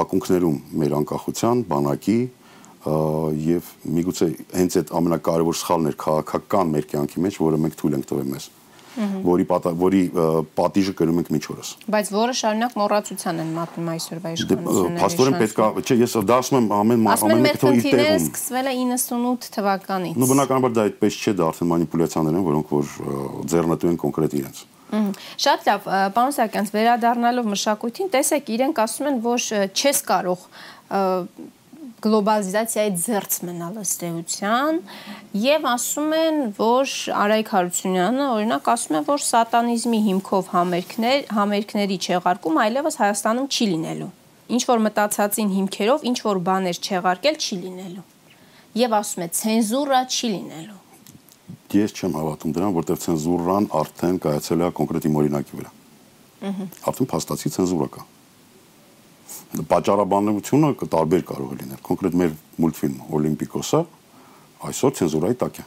ակունքներում 0.00 0.60
մեր 0.80 0.96
անկախության, 1.00 1.64
բանակի 1.70 2.20
եւ 3.50 3.74
միգուցե 3.96 4.30
հենց 4.60 4.78
այդ 4.80 4.94
ամենակարևոր 5.00 5.60
սխալն 5.60 5.90
էր 5.90 6.00
քաղաքական 6.04 6.72
մեր 6.76 6.88
կյանքի 6.94 7.26
մեջ, 7.26 7.40
որը 7.44 7.60
մենք 7.66 7.78
թույլ 7.80 7.96
ենք 8.00 8.10
տվել 8.12 8.32
մեզ 8.36 8.48
որի 9.24 9.46
պատա, 9.50 9.72
որի 9.80 10.00
պատիժը 10.56 10.94
կրում 10.98 11.20
ենք 11.20 11.30
միջորս։ 11.34 11.68
Բայց 11.94 12.10
որը 12.14 12.34
շարունակ 12.40 12.74
մոռացության 12.80 13.40
են 13.44 13.52
մատնում 13.56 13.90
այսօրվա 13.94 14.30
դե, 14.30 14.40
իշխանությունները։ 14.40 15.00
Փաստորեն 15.00 15.38
պետք 15.40 15.60
է, 15.60 15.84
չէ, 15.84 15.96
ես 16.00 16.16
դա 16.30 16.38
ասում 16.40 16.58
եմ 16.60 16.68
ամեն 16.80 17.06
ամեն 17.14 17.44
մեկը 17.46 17.72
իր 17.76 17.86
տեղում։ 17.90 18.26
Սկսվել 18.30 18.70
է 18.70 18.74
98 18.80 19.54
թվականից։ 19.56 20.20
Ну 20.20 20.28
բնականաբար 20.30 20.74
դա 20.76 20.84
այդպես 20.90 21.20
չէ, 21.20 21.34
դա 21.40 21.48
արդեն 21.50 21.70
մանիպուլյացիաներ 21.70 22.36
են, 22.40 22.44
որոնք 22.50 22.74
որ 22.76 22.92
ձեռնտու 23.50 23.90
են 23.90 23.98
կոնկրետ 24.04 24.36
իրենց։ 24.40 24.66
Շատ 24.90 25.68
լավ, 25.68 25.84
պարոն 26.16 26.32
Սարգսյանց, 26.34 26.70
վերադառնալով 26.74 27.48
մշակույթին, 27.52 28.08
տեսեք, 28.10 28.48
իրենք 28.56 28.80
ասում 28.82 29.10
են, 29.10 29.20
որ 29.22 29.44
չես 29.70 30.00
կարող 30.08 30.42
գլոբալիզացիայի 32.04 32.92
ձեռց 33.00 33.34
մնալ 33.46 33.78
ըստ 33.80 34.02
էության 34.08 34.78
եւ 35.40 35.66
ասում 35.70 36.12
են, 36.16 36.38
որ 36.56 36.92
Արայք 37.20 37.50
Հարությունյանը 37.54 38.28
օրինակ 38.36 38.70
ասում 38.74 38.96
է, 38.96 39.02
որ 39.08 39.24
սատանիզմի 39.26 40.00
հիմքով 40.06 40.50
համերգներ, 40.54 41.18
համերգների 41.38 41.98
չեղարկում 42.00 42.60
այլևս 42.64 42.98
Հայաստանում 43.00 43.48
չի 43.50 43.68
լինելու։ 43.72 44.10
Ինչ 44.50 44.62
որ 44.70 44.82
մտածածին 44.86 45.50
հիմքերով 45.56 46.06
ինչ 46.10 46.18
որ 46.26 46.40
բաներ 46.50 46.80
չեղարկել 46.80 47.36
չի 47.40 47.58
լինելու։ 47.64 48.06
Եվ 48.80 48.96
ասում 49.00 49.24
է, 49.24 49.28
ցենզուրա 49.40 50.00
չի 50.10 50.30
լինելու։ 50.36 50.78
Ես 51.70 51.92
չեմ 52.00 52.16
հավատում 52.18 52.54
դրան, 52.56 52.72
որտեղ 52.80 53.02
ցենզուրան 53.04 53.68
արդեն 53.80 54.16
կայացել 54.24 54.64
է 54.66 54.70
կոնկրետ 54.80 55.06
իմ 55.10 55.20
օրինակի 55.20 55.60
վրա։ 55.60 55.74
Ահա։ 56.50 56.66
Արդեն 56.90 57.10
փաստացի 57.14 57.52
ցենզուրա 57.54 57.88
կա 57.94 58.09
պատճառաբանությունը 59.50 60.68
կտարբեր 60.80 61.22
կարող 61.30 61.50
է 61.50 61.56
լինել։ 61.60 61.80
Կոնկրետ 61.86 62.16
մեր 62.20 62.34
մուլտֆիլմ 62.60 62.98
Օլիմպիկոսը 63.18 63.80
այսօր 64.70 64.94
ցենզուրայի 65.00 65.36
տակ 65.40 65.58
է։ 65.60 65.64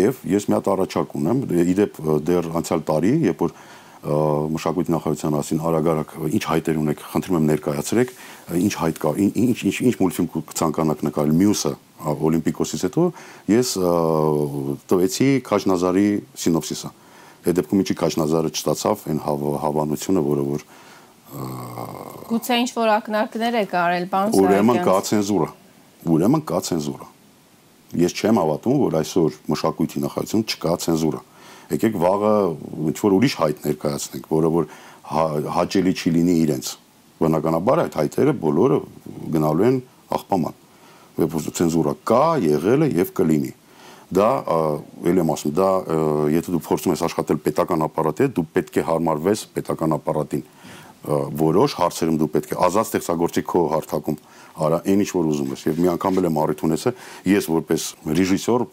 Եվ 0.00 0.22
ես 0.30 0.46
մի 0.48 0.56
հատ 0.56 0.70
առաջարկ 0.70 1.14
ունեմ, 1.20 1.38
իդեպ 1.60 2.00
դեռ 2.30 2.48
անցյալ 2.60 2.82
տարի, 2.90 3.12
երբ 3.26 3.44
որ 3.44 3.54
մշակույթի 4.00 4.92
նախարարության 4.94 5.34
ասին 5.36 5.58
արագ-արագ 5.68 6.12
ինչ 6.30 6.44
հայտեր 6.48 6.78
ունեք, 6.80 7.00
խնդրում 7.10 7.36
եմ 7.36 7.48
ներկայացրեք, 7.50 8.12
ինչ 8.60 8.72
հայտ 8.80 9.00
կա, 9.02 9.10
ինչ 9.20 9.58
ինչ 9.60 9.74
ինչ 9.90 9.94
մուլտֆիլմ 10.00 10.30
կցանկանաք 10.48 11.02
նկարել։ 11.04 11.34
Մյուսը 11.40 11.72
Օլիմպիկոսից 12.00 12.84
հետո 12.86 13.04
ես 13.52 13.72
տվեցի 14.88 15.28
Քաշնազարի 15.50 16.06
սինոպսիսը։ 16.40 16.92
Այդ 17.40 17.58
դեպքում 17.60 17.82
ինչի 17.84 17.96
Քաշնազարը 18.00 18.54
չստացավ 18.56 19.04
այն 19.10 19.20
հավանությունը, 19.60 20.24
որը 20.30 20.46
որ 20.48 20.64
Գուցե 21.30 22.60
ինչ 22.64 22.70
որ 22.74 22.92
ակնարկներ 22.96 23.58
եք 23.60 23.74
արել, 23.80 24.06
բան 24.10 24.30
Սարգսյան։ 24.34 24.50
Ուրեմն 24.50 24.80
կա 24.86 24.96
ցենզուրա։ 25.10 25.48
Ուրեմն 26.10 26.44
կա 26.50 26.60
ցենզուրա։ 26.70 27.08
Ես 28.00 28.14
չեմ 28.20 28.40
հավատում, 28.40 28.80
որ 28.80 28.96
այսօր 29.00 29.36
մշակույթի 29.50 30.02
նախարարություն 30.04 30.44
չկա 30.50 30.74
ցենզուրա 30.84 31.22
եկեք 31.70 31.98
վաղը 32.02 32.32
ինչ 32.90 32.96
որ 32.98 33.14
ուրիշ 33.16 33.34
հայտ 33.40 33.62
ներկայացնենք, 33.66 34.26
որը 34.30 34.50
որ 34.56 34.66
հա, 35.10 35.24
հաճելի 35.54 35.92
չի 35.94 36.12
լինի 36.16 36.34
իրենց։ 36.44 36.70
Բնականաբար 37.20 37.82
այդ 37.84 37.98
հայտերը 38.00 38.34
բոլորը 38.42 38.78
գնալու 39.36 39.66
են 39.70 39.78
աղբաման։ 40.18 40.58
Որպես 41.20 41.48
ցենզուրա 41.60 41.94
կա, 42.10 42.24
եղել 42.46 42.86
է 42.86 42.90
եւ 42.96 43.14
կլինի 43.20 43.52
դա 44.10 44.28
ելի 45.06 45.22
եմ 45.22 45.28
ասում 45.30 45.52
դա 45.54 45.68
եթե 46.34 46.54
դու 46.56 46.60
փորձում 46.66 46.94
ես 46.96 47.02
աշխատել 47.06 47.38
պետական 47.44 47.84
ապարատի 47.86 48.24
հետ 48.24 48.32
դու 48.34 48.44
պետք 48.56 48.78
է 48.80 48.82
հարմարվես 48.88 49.44
պետական 49.54 49.94
ապարատին 50.00 50.42
որոշ 51.00 51.74
հարցերում 51.80 52.16
դու 52.20 52.28
պետք 52.34 52.50
է 52.52 52.56
ազատ 52.60 52.88
ստեղծագործի 52.90 53.42
քո 53.48 53.60
հարթակում 53.72 54.18
արա 54.60 54.78
այն 54.84 55.00
ինչ 55.00 55.10
որ 55.16 55.28
ուզում 55.30 55.52
ես 55.54 55.62
եւ 55.70 55.78
մի 55.80 55.88
անգամ 55.94 56.20
էլ 56.20 56.28
եմ 56.28 56.40
առիթ 56.42 56.64
ունեցել 56.66 56.94
ես 57.30 57.46
որպես 57.50 57.86
ռեժիսոր 58.20 58.64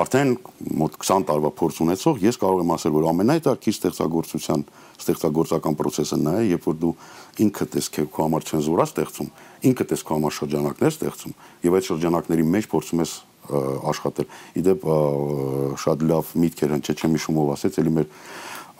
արդեն 0.00 0.34
մոտ 0.78 0.98
20 1.02 1.26
տարվա 1.26 1.50
փորձ 1.58 1.80
ունեցող 1.82 2.20
ես 2.22 2.38
կարող 2.38 2.60
եմ 2.62 2.70
ասել 2.76 2.94
որ 2.94 3.08
ամենահետաքրքիր 3.10 3.76
ստեղծագործության 3.80 4.62
ստեղծագործական 5.00 5.78
process-ը 5.80 6.18
նա 6.20 6.34
է 6.38 6.44
երբ 6.52 6.68
որ 6.70 6.76
դու 6.84 6.92
ինքդ 7.42 7.74
ես 7.80 7.90
քո 7.98 8.20
համար 8.20 8.46
ցենզուրա 8.50 8.86
ստեղծում 8.90 9.32
ինքդ 9.70 9.94
ես 9.96 10.06
քո 10.06 10.20
համար 10.20 10.36
շրջանակներ 10.38 10.94
ստեղծում 10.94 11.34
եւ 11.66 11.80
այդ 11.80 11.90
շրջանակների 11.90 12.46
մեջ 12.54 12.70
փորձում 12.70 13.02
ես 13.02 13.16
աշխատել 13.50 14.28
իդեպ 14.60 14.84
շատ 15.80 16.04
լավ 16.10 16.32
միտքեր 16.44 16.74
չէ 16.80 16.94
չեմ 17.00 17.16
հիշում 17.18 17.40
ով 17.40 17.52
ասեց 17.56 17.78
էլի 17.82 17.92
մեր 17.96 18.08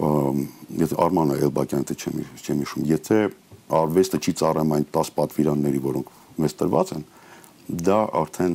եթե 0.00 0.96
Արմանը 1.04 1.38
Էլբակյանը 1.46 1.96
չեմ 2.00 2.20
չեմ 2.40 2.60
հիշում, 2.64 2.84
եթե 2.90 3.18
արվեստը 3.80 4.20
չի 4.20 4.32
ծառայում 4.40 4.72
այն 4.76 4.86
10 4.96 5.10
պատվիրանների, 5.16 5.80
որոնք 5.86 6.12
մեզ 6.40 6.54
տրված 6.60 6.92
են, 6.96 7.04
դա 7.70 7.98
արդեն 8.20 8.54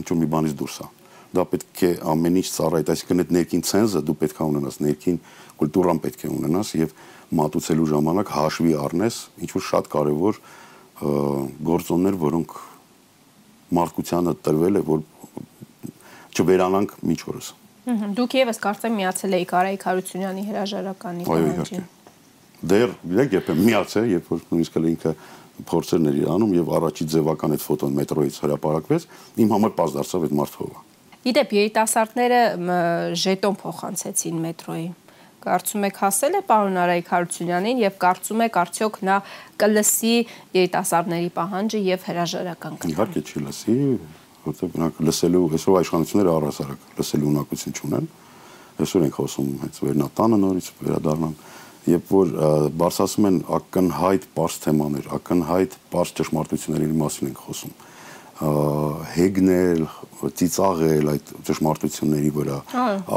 ինչ 0.00 0.06
որ 0.08 0.18
մի 0.22 0.28
բանից 0.32 0.54
դուրս 0.58 0.78
է։ 0.78 0.88
Դա 1.28 1.44
պետք 1.52 1.82
է 1.84 1.90
ամեն 2.08 2.38
ինչ 2.40 2.48
ծառայի, 2.56 2.86
այսինքն 2.88 3.22
այդ 3.22 3.34
ներքին 3.36 3.64
ցենզը 3.68 4.02
դու 4.08 4.16
պետք 4.22 4.38
է 4.38 4.46
ունենաս, 4.48 4.78
ներքին 4.86 5.18
կուլտուրան 5.60 6.00
պետք 6.08 6.24
է 6.24 6.30
ունենաս 6.38 6.72
եւ 6.78 6.94
մատուցելու 7.38 7.88
ժամանակ 7.92 8.32
հաշվի 8.32 8.74
առնես 8.88 9.20
ինչ 9.44 9.50
որ 9.52 9.64
շատ 9.68 9.90
կարեւոր 9.92 10.40
գործոններ, 11.68 12.18
որոնք 12.24 12.56
մարդկությանը 13.78 14.34
տրվել 14.48 14.80
է, 14.80 14.84
որ 14.88 15.04
չվերանանք 16.32 16.96
միջ 17.04 17.24
օրս։ 17.28 17.52
Դուք 17.88 18.34
եւս 18.38 18.60
կարծեմ 18.62 18.96
միացել 18.98 19.36
եք 19.38 19.52
Արայիկ 19.58 19.84
Հարությունյանի 19.88 20.42
հրաժարականի 20.48 21.26
պահանջին։ 21.28 21.86
Դեռ 22.68 22.94
գիտեք, 23.08 23.50
եմ 23.54 23.60
միացել, 23.68 24.06
երբ 24.12 24.30
որ 24.32 24.40
նույնիսկ 24.48 24.78
էլ 24.78 24.88
ինքը 24.92 25.12
փորձերներ 25.68 26.18
իր 26.18 26.28
անում 26.34 26.54
եւ 26.58 26.70
առաջի 26.78 27.06
ձևական 27.14 27.54
այդ 27.54 27.64
ֆոտոն 27.64 27.96
մետրոյից 27.98 28.38
հրապարակվեց, 28.44 29.06
իմ 29.42 29.54
համար 29.54 29.74
պարզ 29.78 29.96
դարձավ 29.98 30.26
այդ 30.28 30.34
մարդհովը։ 30.38 30.82
Գիտեք, 31.28 31.54
երիտասարդները 31.58 32.40
ժետոն 33.18 33.58
փոխանցեցին 33.62 34.42
մետրոյի 34.48 34.88
կարծում 35.38 35.84
եք 35.88 35.98
հասել 36.02 36.36
է 36.38 36.40
պարոն 36.48 36.78
Արայիկ 36.82 37.10
Հարությունյանին 37.12 37.82
եւ 37.84 37.98
կարծում 38.02 38.42
եք 38.48 38.56
արդյոք 38.62 38.96
նա 39.08 39.18
կլսի 39.62 40.14
երիտասարդների 40.58 41.30
պահանջը 41.38 41.80
եւ 41.88 42.06
հրաժարական 42.08 42.78
կտա։ 42.78 42.90
Իհարկե 42.92 43.22
չի 43.28 43.42
լսի, 43.46 43.76
որտեղ 44.48 44.78
նրանք 44.78 45.00
լսելու 45.08 45.44
այսօր 45.58 45.78
իշխանությունները 45.84 46.34
առհասարակ 46.38 46.86
լսելու 46.98 47.30
ունակություն 47.32 47.78
չունեն 47.78 48.08
այսօր 48.78 49.06
ենք 49.08 49.18
խոսում 49.18 49.52
հենց 49.62 49.80
վերնատանը 49.88 50.38
նորից 50.44 50.70
վերադառնան 50.78 51.36
երբ 51.88 52.10
որ 52.12 52.32
բարձրացում 52.78 53.28
են 53.28 53.38
ակնհայտ 53.58 54.26
པարս 54.32 54.56
թեմաներ 54.64 55.06
ակնհայտ 55.18 55.76
པարս 55.88 56.12
ճշմարտությունների 56.18 56.98
մասին 57.02 57.30
ենք 57.32 57.44
խոսում 57.48 57.76
հեգնել, 58.38 59.80
ծիծաղել 60.38 61.08
այդ 61.10 61.30
ճշմարտությունների 61.48 62.28
վրա, 62.36 62.58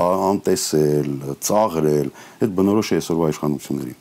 անտեսել, 0.01 1.11
ծաղրել, 1.45 2.09
այդ 2.41 2.55
բնորոշ 2.57 2.89
է 2.89 2.97
այսօրվա 3.01 3.29
իշխանություններին։ 3.35 3.99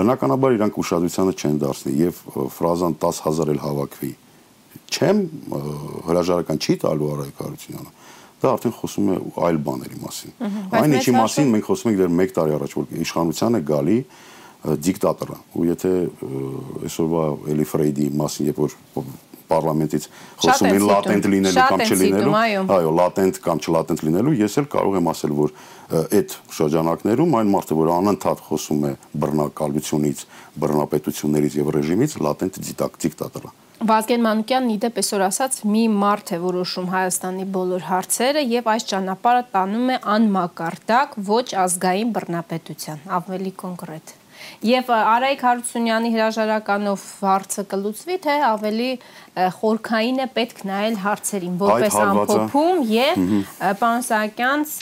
Բնականաբար 0.00 0.56
իրանք 0.56 0.78
ուշադրությանը 0.80 1.34
չեն 1.36 1.60
դարձնի 1.60 1.92
եւ 2.00 2.22
ֆրազան 2.56 2.96
10000 3.04 3.52
էլ 3.52 3.60
հավաքվի 3.66 4.12
չեմ 4.92 5.22
հրաժարական 6.08 6.60
չի 6.62 6.76
տալու 6.82 7.10
Արայք 7.16 7.42
Հարությունյանը 7.42 7.92
դա 8.42 8.52
արդեն 8.52 8.74
խոսում 8.74 9.10
է 9.12 9.16
այլ 9.48 9.58
բաների 9.66 9.98
մասին 10.02 10.32
այն 10.78 10.94
ինչի 10.98 11.12
մասին 11.16 11.52
մենք 11.52 11.66
խոսում 11.70 11.90
ենք 11.92 12.00
դեռ 12.02 12.14
1 12.26 12.32
տարի 12.38 12.54
առաջ 12.58 12.76
որ 12.78 12.94
իշխանության 13.06 13.58
է 13.58 13.60
գալի 13.72 13.98
դիկտատորը 14.62 15.36
ու 15.58 15.66
եթե 15.68 15.92
այսօրվա 16.86 17.22
Էլի 17.52 17.66
Ֆրեյդի 17.72 18.08
մասին 18.18 18.50
երբ 18.50 18.60
որ 18.62 18.76
պարլամենտից 19.52 20.04
խոսում 20.42 20.68
են 20.72 20.84
լատենտ 20.88 21.26
լինելու 21.32 21.64
կամ 21.72 21.82
չլինելու 21.86 22.36
այո 22.76 22.92
լատենտ 22.98 23.40
կամ 23.46 23.62
չլատենտ 23.62 24.04
լինելու 24.06 24.36
ես 24.38 24.56
էլ 24.62 24.68
կարող 24.74 24.98
եմ 25.00 25.10
ասել 25.12 25.34
որ 25.38 25.54
այդ 26.02 26.36
շրջանակներում 26.58 27.36
այն 27.42 27.52
մարդը 27.56 27.78
որ 27.82 27.90
անընդհատ 27.96 28.44
խոսում 28.48 28.86
է 28.88 28.92
բռնակալությունից 29.24 30.24
բռնապետություններից 30.62 31.58
եւ 31.62 31.74
ռեժիմից 31.76 32.16
լատենտ 32.28 32.62
դիկտատորը 33.02 33.52
Վազգեն 33.82 34.20
Մանուկյանն 34.22 34.72
իդեպ 34.76 34.98
այսօր 35.00 35.22
ասած 35.26 35.54
մի 35.66 35.80
մարդ 35.90 36.28
է 36.36 36.38
որոշում 36.38 36.90
Հայաստանի 36.92 37.46
բոլոր 37.56 37.86
հարցերը 37.88 38.42
եւ 38.46 38.68
այս 38.72 38.84
ճանապարհը 38.92 39.42
տանում 39.54 39.88
է 39.90 39.96
անմակարդակ 40.12 41.16
ոչ 41.26 41.46
ազգային 41.62 42.12
բռնապետության, 42.14 43.00
ավելի 43.18 43.52
կոնկրետ։ 43.62 44.12
Եվ 44.66 44.92
Արայիկ 44.94 45.42
Հարությունյանի 45.46 46.12
հրաժարականով 46.14 47.02
հարցը 47.22 47.64
կլուծվի, 47.72 48.16
թե 48.22 48.36
ավելի 48.46 48.88
խորքային 49.58 50.22
է 50.22 50.26
պետք 50.38 50.62
նայել 50.70 50.96
հարցերին, 51.02 51.58
որպես 51.62 51.98
ամփոփում 52.06 52.82
եւ 52.92 53.20
պարոն 53.82 54.06
Սահակյանց 54.08 54.74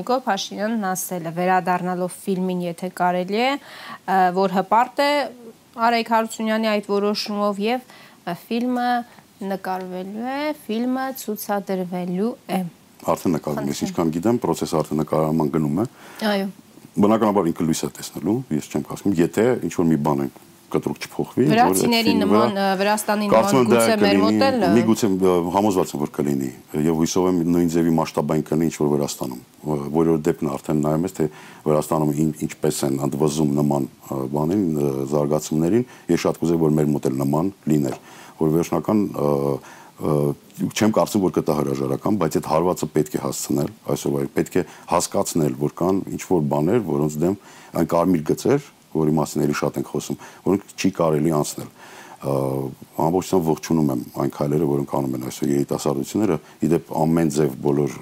Նիկոլ 0.00 0.24
Փաշինյանն 0.28 0.88
ասել 0.92 1.28
է 1.28 1.34
վերադառնալով 1.40 2.16
ֆիլմին, 2.24 2.64
եթե 2.70 2.92
կարելի 3.00 3.44
է, 3.44 3.52
որ 4.40 4.56
հպարտ 4.60 5.04
է 5.04 5.12
Արայիկ 5.74 6.10
Հարությունյանի 6.14 6.68
այդ 6.70 6.84
որոշումով 6.86 7.60
եւ 7.64 7.86
ֆիլմը 8.44 8.88
նկարվելու 9.50 10.26
է, 10.34 10.40
ֆիլմը 10.64 11.06
ցուցադրվելու 11.20 12.32
է։ 12.48 12.60
Արդեն 13.04 13.36
նկարվում 13.36 13.68
է, 13.68 13.76
ինչքան 13.84 14.12
գիտեմ, 14.14 14.40
process-ը 14.44 14.80
արդեն 14.80 15.00
նկարահանման 15.04 15.52
գնում 15.54 15.82
է։ 15.82 15.86
Այո։ 16.32 16.48
Բնականաբար 17.04 17.50
ինքը 17.50 17.68
լույս 17.68 17.84
է 17.84 17.88
տեսնելու, 17.98 18.36
ես 18.54 18.70
չեմ 18.70 18.84
ասում, 18.94 19.16
եթե 19.18 19.46
ինչ 19.66 19.72
որ 19.74 19.88
մի 19.90 19.98
բան 20.08 20.24
է 20.24 20.28
կտրուկ 20.74 20.98
չփոխվի, 21.04 21.44
որ 21.44 21.52
Վրացիների 21.54 22.14
նման 22.20 22.58
Վրաստանի 22.80 23.28
նման 23.30 23.68
գուցե 23.70 23.96
մեր 24.04 24.18
մոդել 24.24 24.66
միգուցե 24.74 25.10
համոզված 25.54 25.94
եմ 25.94 26.02
որ 26.04 26.12
կլինի 26.18 26.50
եւ 26.84 26.98
հույսով 27.00 27.28
եմ 27.30 27.38
նույն 27.54 27.70
ձևի 27.74 27.94
մասշտաբային 27.98 28.44
կլինի 28.50 28.68
ինչ 28.68 28.76
որ 28.82 28.90
Վրաստանում 28.94 29.42
որը 29.94 30.16
դեպքն 30.28 30.50
արդեն 30.54 30.82
նայում 30.84 31.06
ես 31.08 31.16
թե 31.18 31.28
Վրաստանում 31.64 32.12
ինչպես 32.44 32.82
են 32.88 32.98
ընդվզում 33.08 33.54
նման 33.60 33.88
բանին 34.34 34.66
զարգացումներին 35.14 35.86
ես 36.14 36.24
շատ 36.24 36.42
կուզեի 36.42 36.60
որ 36.64 36.76
մեր 36.80 36.90
մոդել 36.94 37.16
նման 37.24 37.54
լիներ 37.70 37.96
որ 38.40 38.54
վերջնական 38.58 39.00
չեմ 39.94 40.92
կարծում 40.94 41.22
որ 41.22 41.32
կտա 41.36 41.54
հրաժարական, 41.54 42.16
բայց 42.18 42.36
այդ 42.40 42.46
հարվածը 42.50 42.86
պետք 42.94 43.14
է 43.14 43.20
հասցնել 43.22 43.68
այսօր 43.94 44.26
պետք 44.34 44.56
է 44.58 44.64
հասկացնել 44.90 45.54
որ 45.60 45.74
կան 45.78 46.00
ինչ 46.14 46.22
որ 46.30 46.42
բաներ, 46.50 46.80
որոնց 46.88 47.18
դեմ 47.22 47.36
այն 47.78 47.88
կարմիր 47.94 48.24
գծեր, 48.30 48.66
որի 48.94 49.16
մասին 49.18 49.44
էլի 49.44 49.56
շատ 49.60 49.80
ենք 49.80 49.90
խոսում, 49.94 50.20
որոնք 50.44 50.74
չի 50.74 50.90
կարելի 51.00 51.34
անցնել 51.40 51.70
ամբողջությամբ 52.24 53.48
ողջունում 53.50 53.90
եմ 53.92 54.02
այն 54.22 54.30
քայլերը, 54.32 54.66
որոնք 54.70 54.92
անում 54.96 55.16
են 55.18 55.24
այսօր 55.28 55.50
երիտասարդությունները, 55.52 56.38
իդեպ 56.64 56.92
ամեն 57.02 57.32
ձև 57.34 57.56
բոլոր 57.64 57.96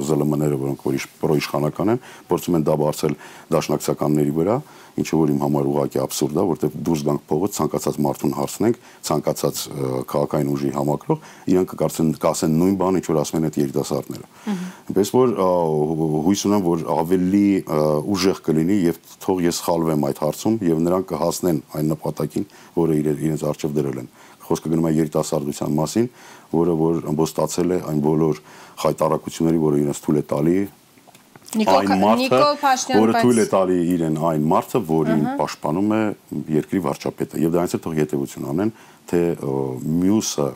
ԶԼՄ-ները, 0.00 0.58
որոնք 0.62 0.86
որ 0.86 1.06
պրոիշխանական 1.20 1.92
են, 1.92 2.00
փորձում 2.30 2.56
են 2.56 2.64
դա 2.66 2.76
բարձել 2.80 3.16
դաշնակցականների 3.52 4.34
վրա, 4.36 4.56
ինչը 4.96 5.18
որ 5.20 5.32
իմ 5.32 5.40
համար 5.44 5.66
ուղղակի 5.70 6.00
абսուրդ 6.02 6.36
է, 6.36 6.44
որտեղ 6.50 6.76
դուրս 6.86 7.02
գանք 7.06 7.24
փողոց, 7.30 7.56
ցանկացած 7.56 7.98
մարդուն 8.06 8.34
հարցնենք, 8.36 8.78
ցանկացած 9.06 9.60
քաղաքային 10.12 10.50
ուժի 10.56 10.70
համակրող, 10.76 11.26
իրանք 11.52 11.70
կկարծեն 11.72 12.12
կասեն 12.22 12.56
նույն 12.56 12.76
բանը, 12.80 13.02
ինչ 13.02 13.06
որ 13.06 13.20
ասում 13.22 13.36
են 13.36 13.46
այդ 13.46 13.58
երիտասարդները։ 13.60 14.26
Այնպես 14.86 15.12
որ 15.16 15.34
հույս 16.26 16.44
ունեմ, 16.46 16.64
որ 16.66 16.84
ավելի 16.96 17.48
ուժեղ 18.16 18.40
կլինի 18.46 18.78
եւ 18.86 19.00
թող 19.26 19.42
ես 19.46 19.60
խալվեմ 19.66 20.06
այդ 20.06 20.22
հարցում 20.26 20.56
եւ 20.66 20.80
նրանք 20.86 21.10
կհասնեն 21.12 21.60
այն 21.76 21.92
նպատակին, 21.92 22.48
որը 22.76 22.98
իրենց 23.02 23.46
արժեվ 23.52 23.76
դրել 23.76 24.00
են 24.06 24.10
խոսքը 24.46 24.70
գնում 24.70 24.86
է 24.86 24.92
երիտասարդության 24.94 25.72
մասին, 25.74 26.04
որը 26.54 26.74
որ 26.78 26.98
ըմբոստացել 27.10 27.72
է 27.74 27.78
այն 27.90 28.02
բոլոր 28.04 28.40
խայտարակությունների, 28.82 29.62
որը 29.66 29.80
իրենց 29.82 30.02
թույլ 30.04 30.20
է 30.20 30.24
տալի 30.30 30.58
այն 31.54 31.92
մարդը, 32.02 32.40
որը 32.96 33.20
թույլ 33.22 33.40
է 33.42 33.46
տալի 33.52 33.76
իրեն 33.96 34.16
այն 34.30 34.46
մարդը, 34.52 34.80
որին 34.90 35.22
պաշտպանում 35.40 35.92
է 35.96 36.00
երկրի 36.56 36.80
վարչապետը։ 36.86 37.42
Եվ 37.44 37.54
դրանից 37.56 37.76
հետո 37.76 37.92
հետևություն 38.00 38.48
անեն, 38.52 38.72
թե 39.10 39.20
մյուսը 40.02 40.48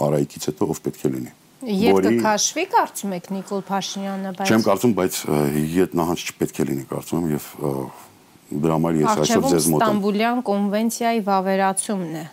Արայիկից 0.00 0.46
հետո 0.50 0.68
ով 0.70 0.80
պետք 0.86 1.04
է 1.04 1.10
լինի։ 1.14 1.32
Եվ 1.60 1.98
կքաշվի 2.06 2.62
կարծում 2.72 3.10
եք 3.18 3.26
Նիկոլ 3.36 3.62
Փաշինյանը, 3.68 4.30
բայց 4.38 4.50
Չեմ 4.50 4.62
կարծում, 4.64 4.92
բայց 4.96 5.18
իդ 5.60 5.96
նահանջ 6.00 6.22
չպետք 6.30 6.60
է 6.60 6.66
լինի 6.70 6.84
կարծում 6.88 7.20
եմ 7.20 7.34
եւ 7.34 7.48
դրա 8.50 8.78
համար 8.80 9.00
ես 9.00 9.20
այսօր 9.20 9.44
ձեզ 9.50 9.66
մոտ 9.68 9.76
եմ։ 9.76 9.84
Ստամբուլյան 9.84 10.40
կոնվենցիայի 10.48 11.20
վավերացումն 11.28 12.16
է 12.16 12.24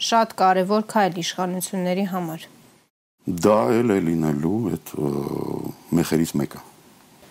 շատ 0.00 0.32
կարևոր 0.40 0.86
քայլ 0.90 1.20
իշխանությունների 1.20 2.06
համար։ 2.14 2.48
Դա 3.44 3.58
էլ 3.76 3.92
է 3.92 3.98
լինելու 4.08 4.56
այդ 4.70 4.92
մեխերից 6.00 6.32
մեկը։ 6.40 6.62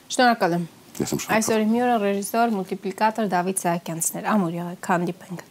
Շնորհակալ 0.09 0.57
եմ։ 0.57 0.65
Ես 0.99 1.13
եմ 1.13 1.21
շնորհակալ։ 1.21 1.37
Այսօրի 1.37 1.69
մի 1.69 1.81
օրը 1.85 1.97
ռեժիսոր, 2.03 2.53
մուլտիպլիկատոր 2.57 3.29
Դավիթ 3.35 3.63
Սահակյանցն 3.63 4.19
էր։ 4.19 4.29
Ամուր 4.33 4.55
եղեք, 4.59 4.89
հանդիպենք։ 4.89 5.43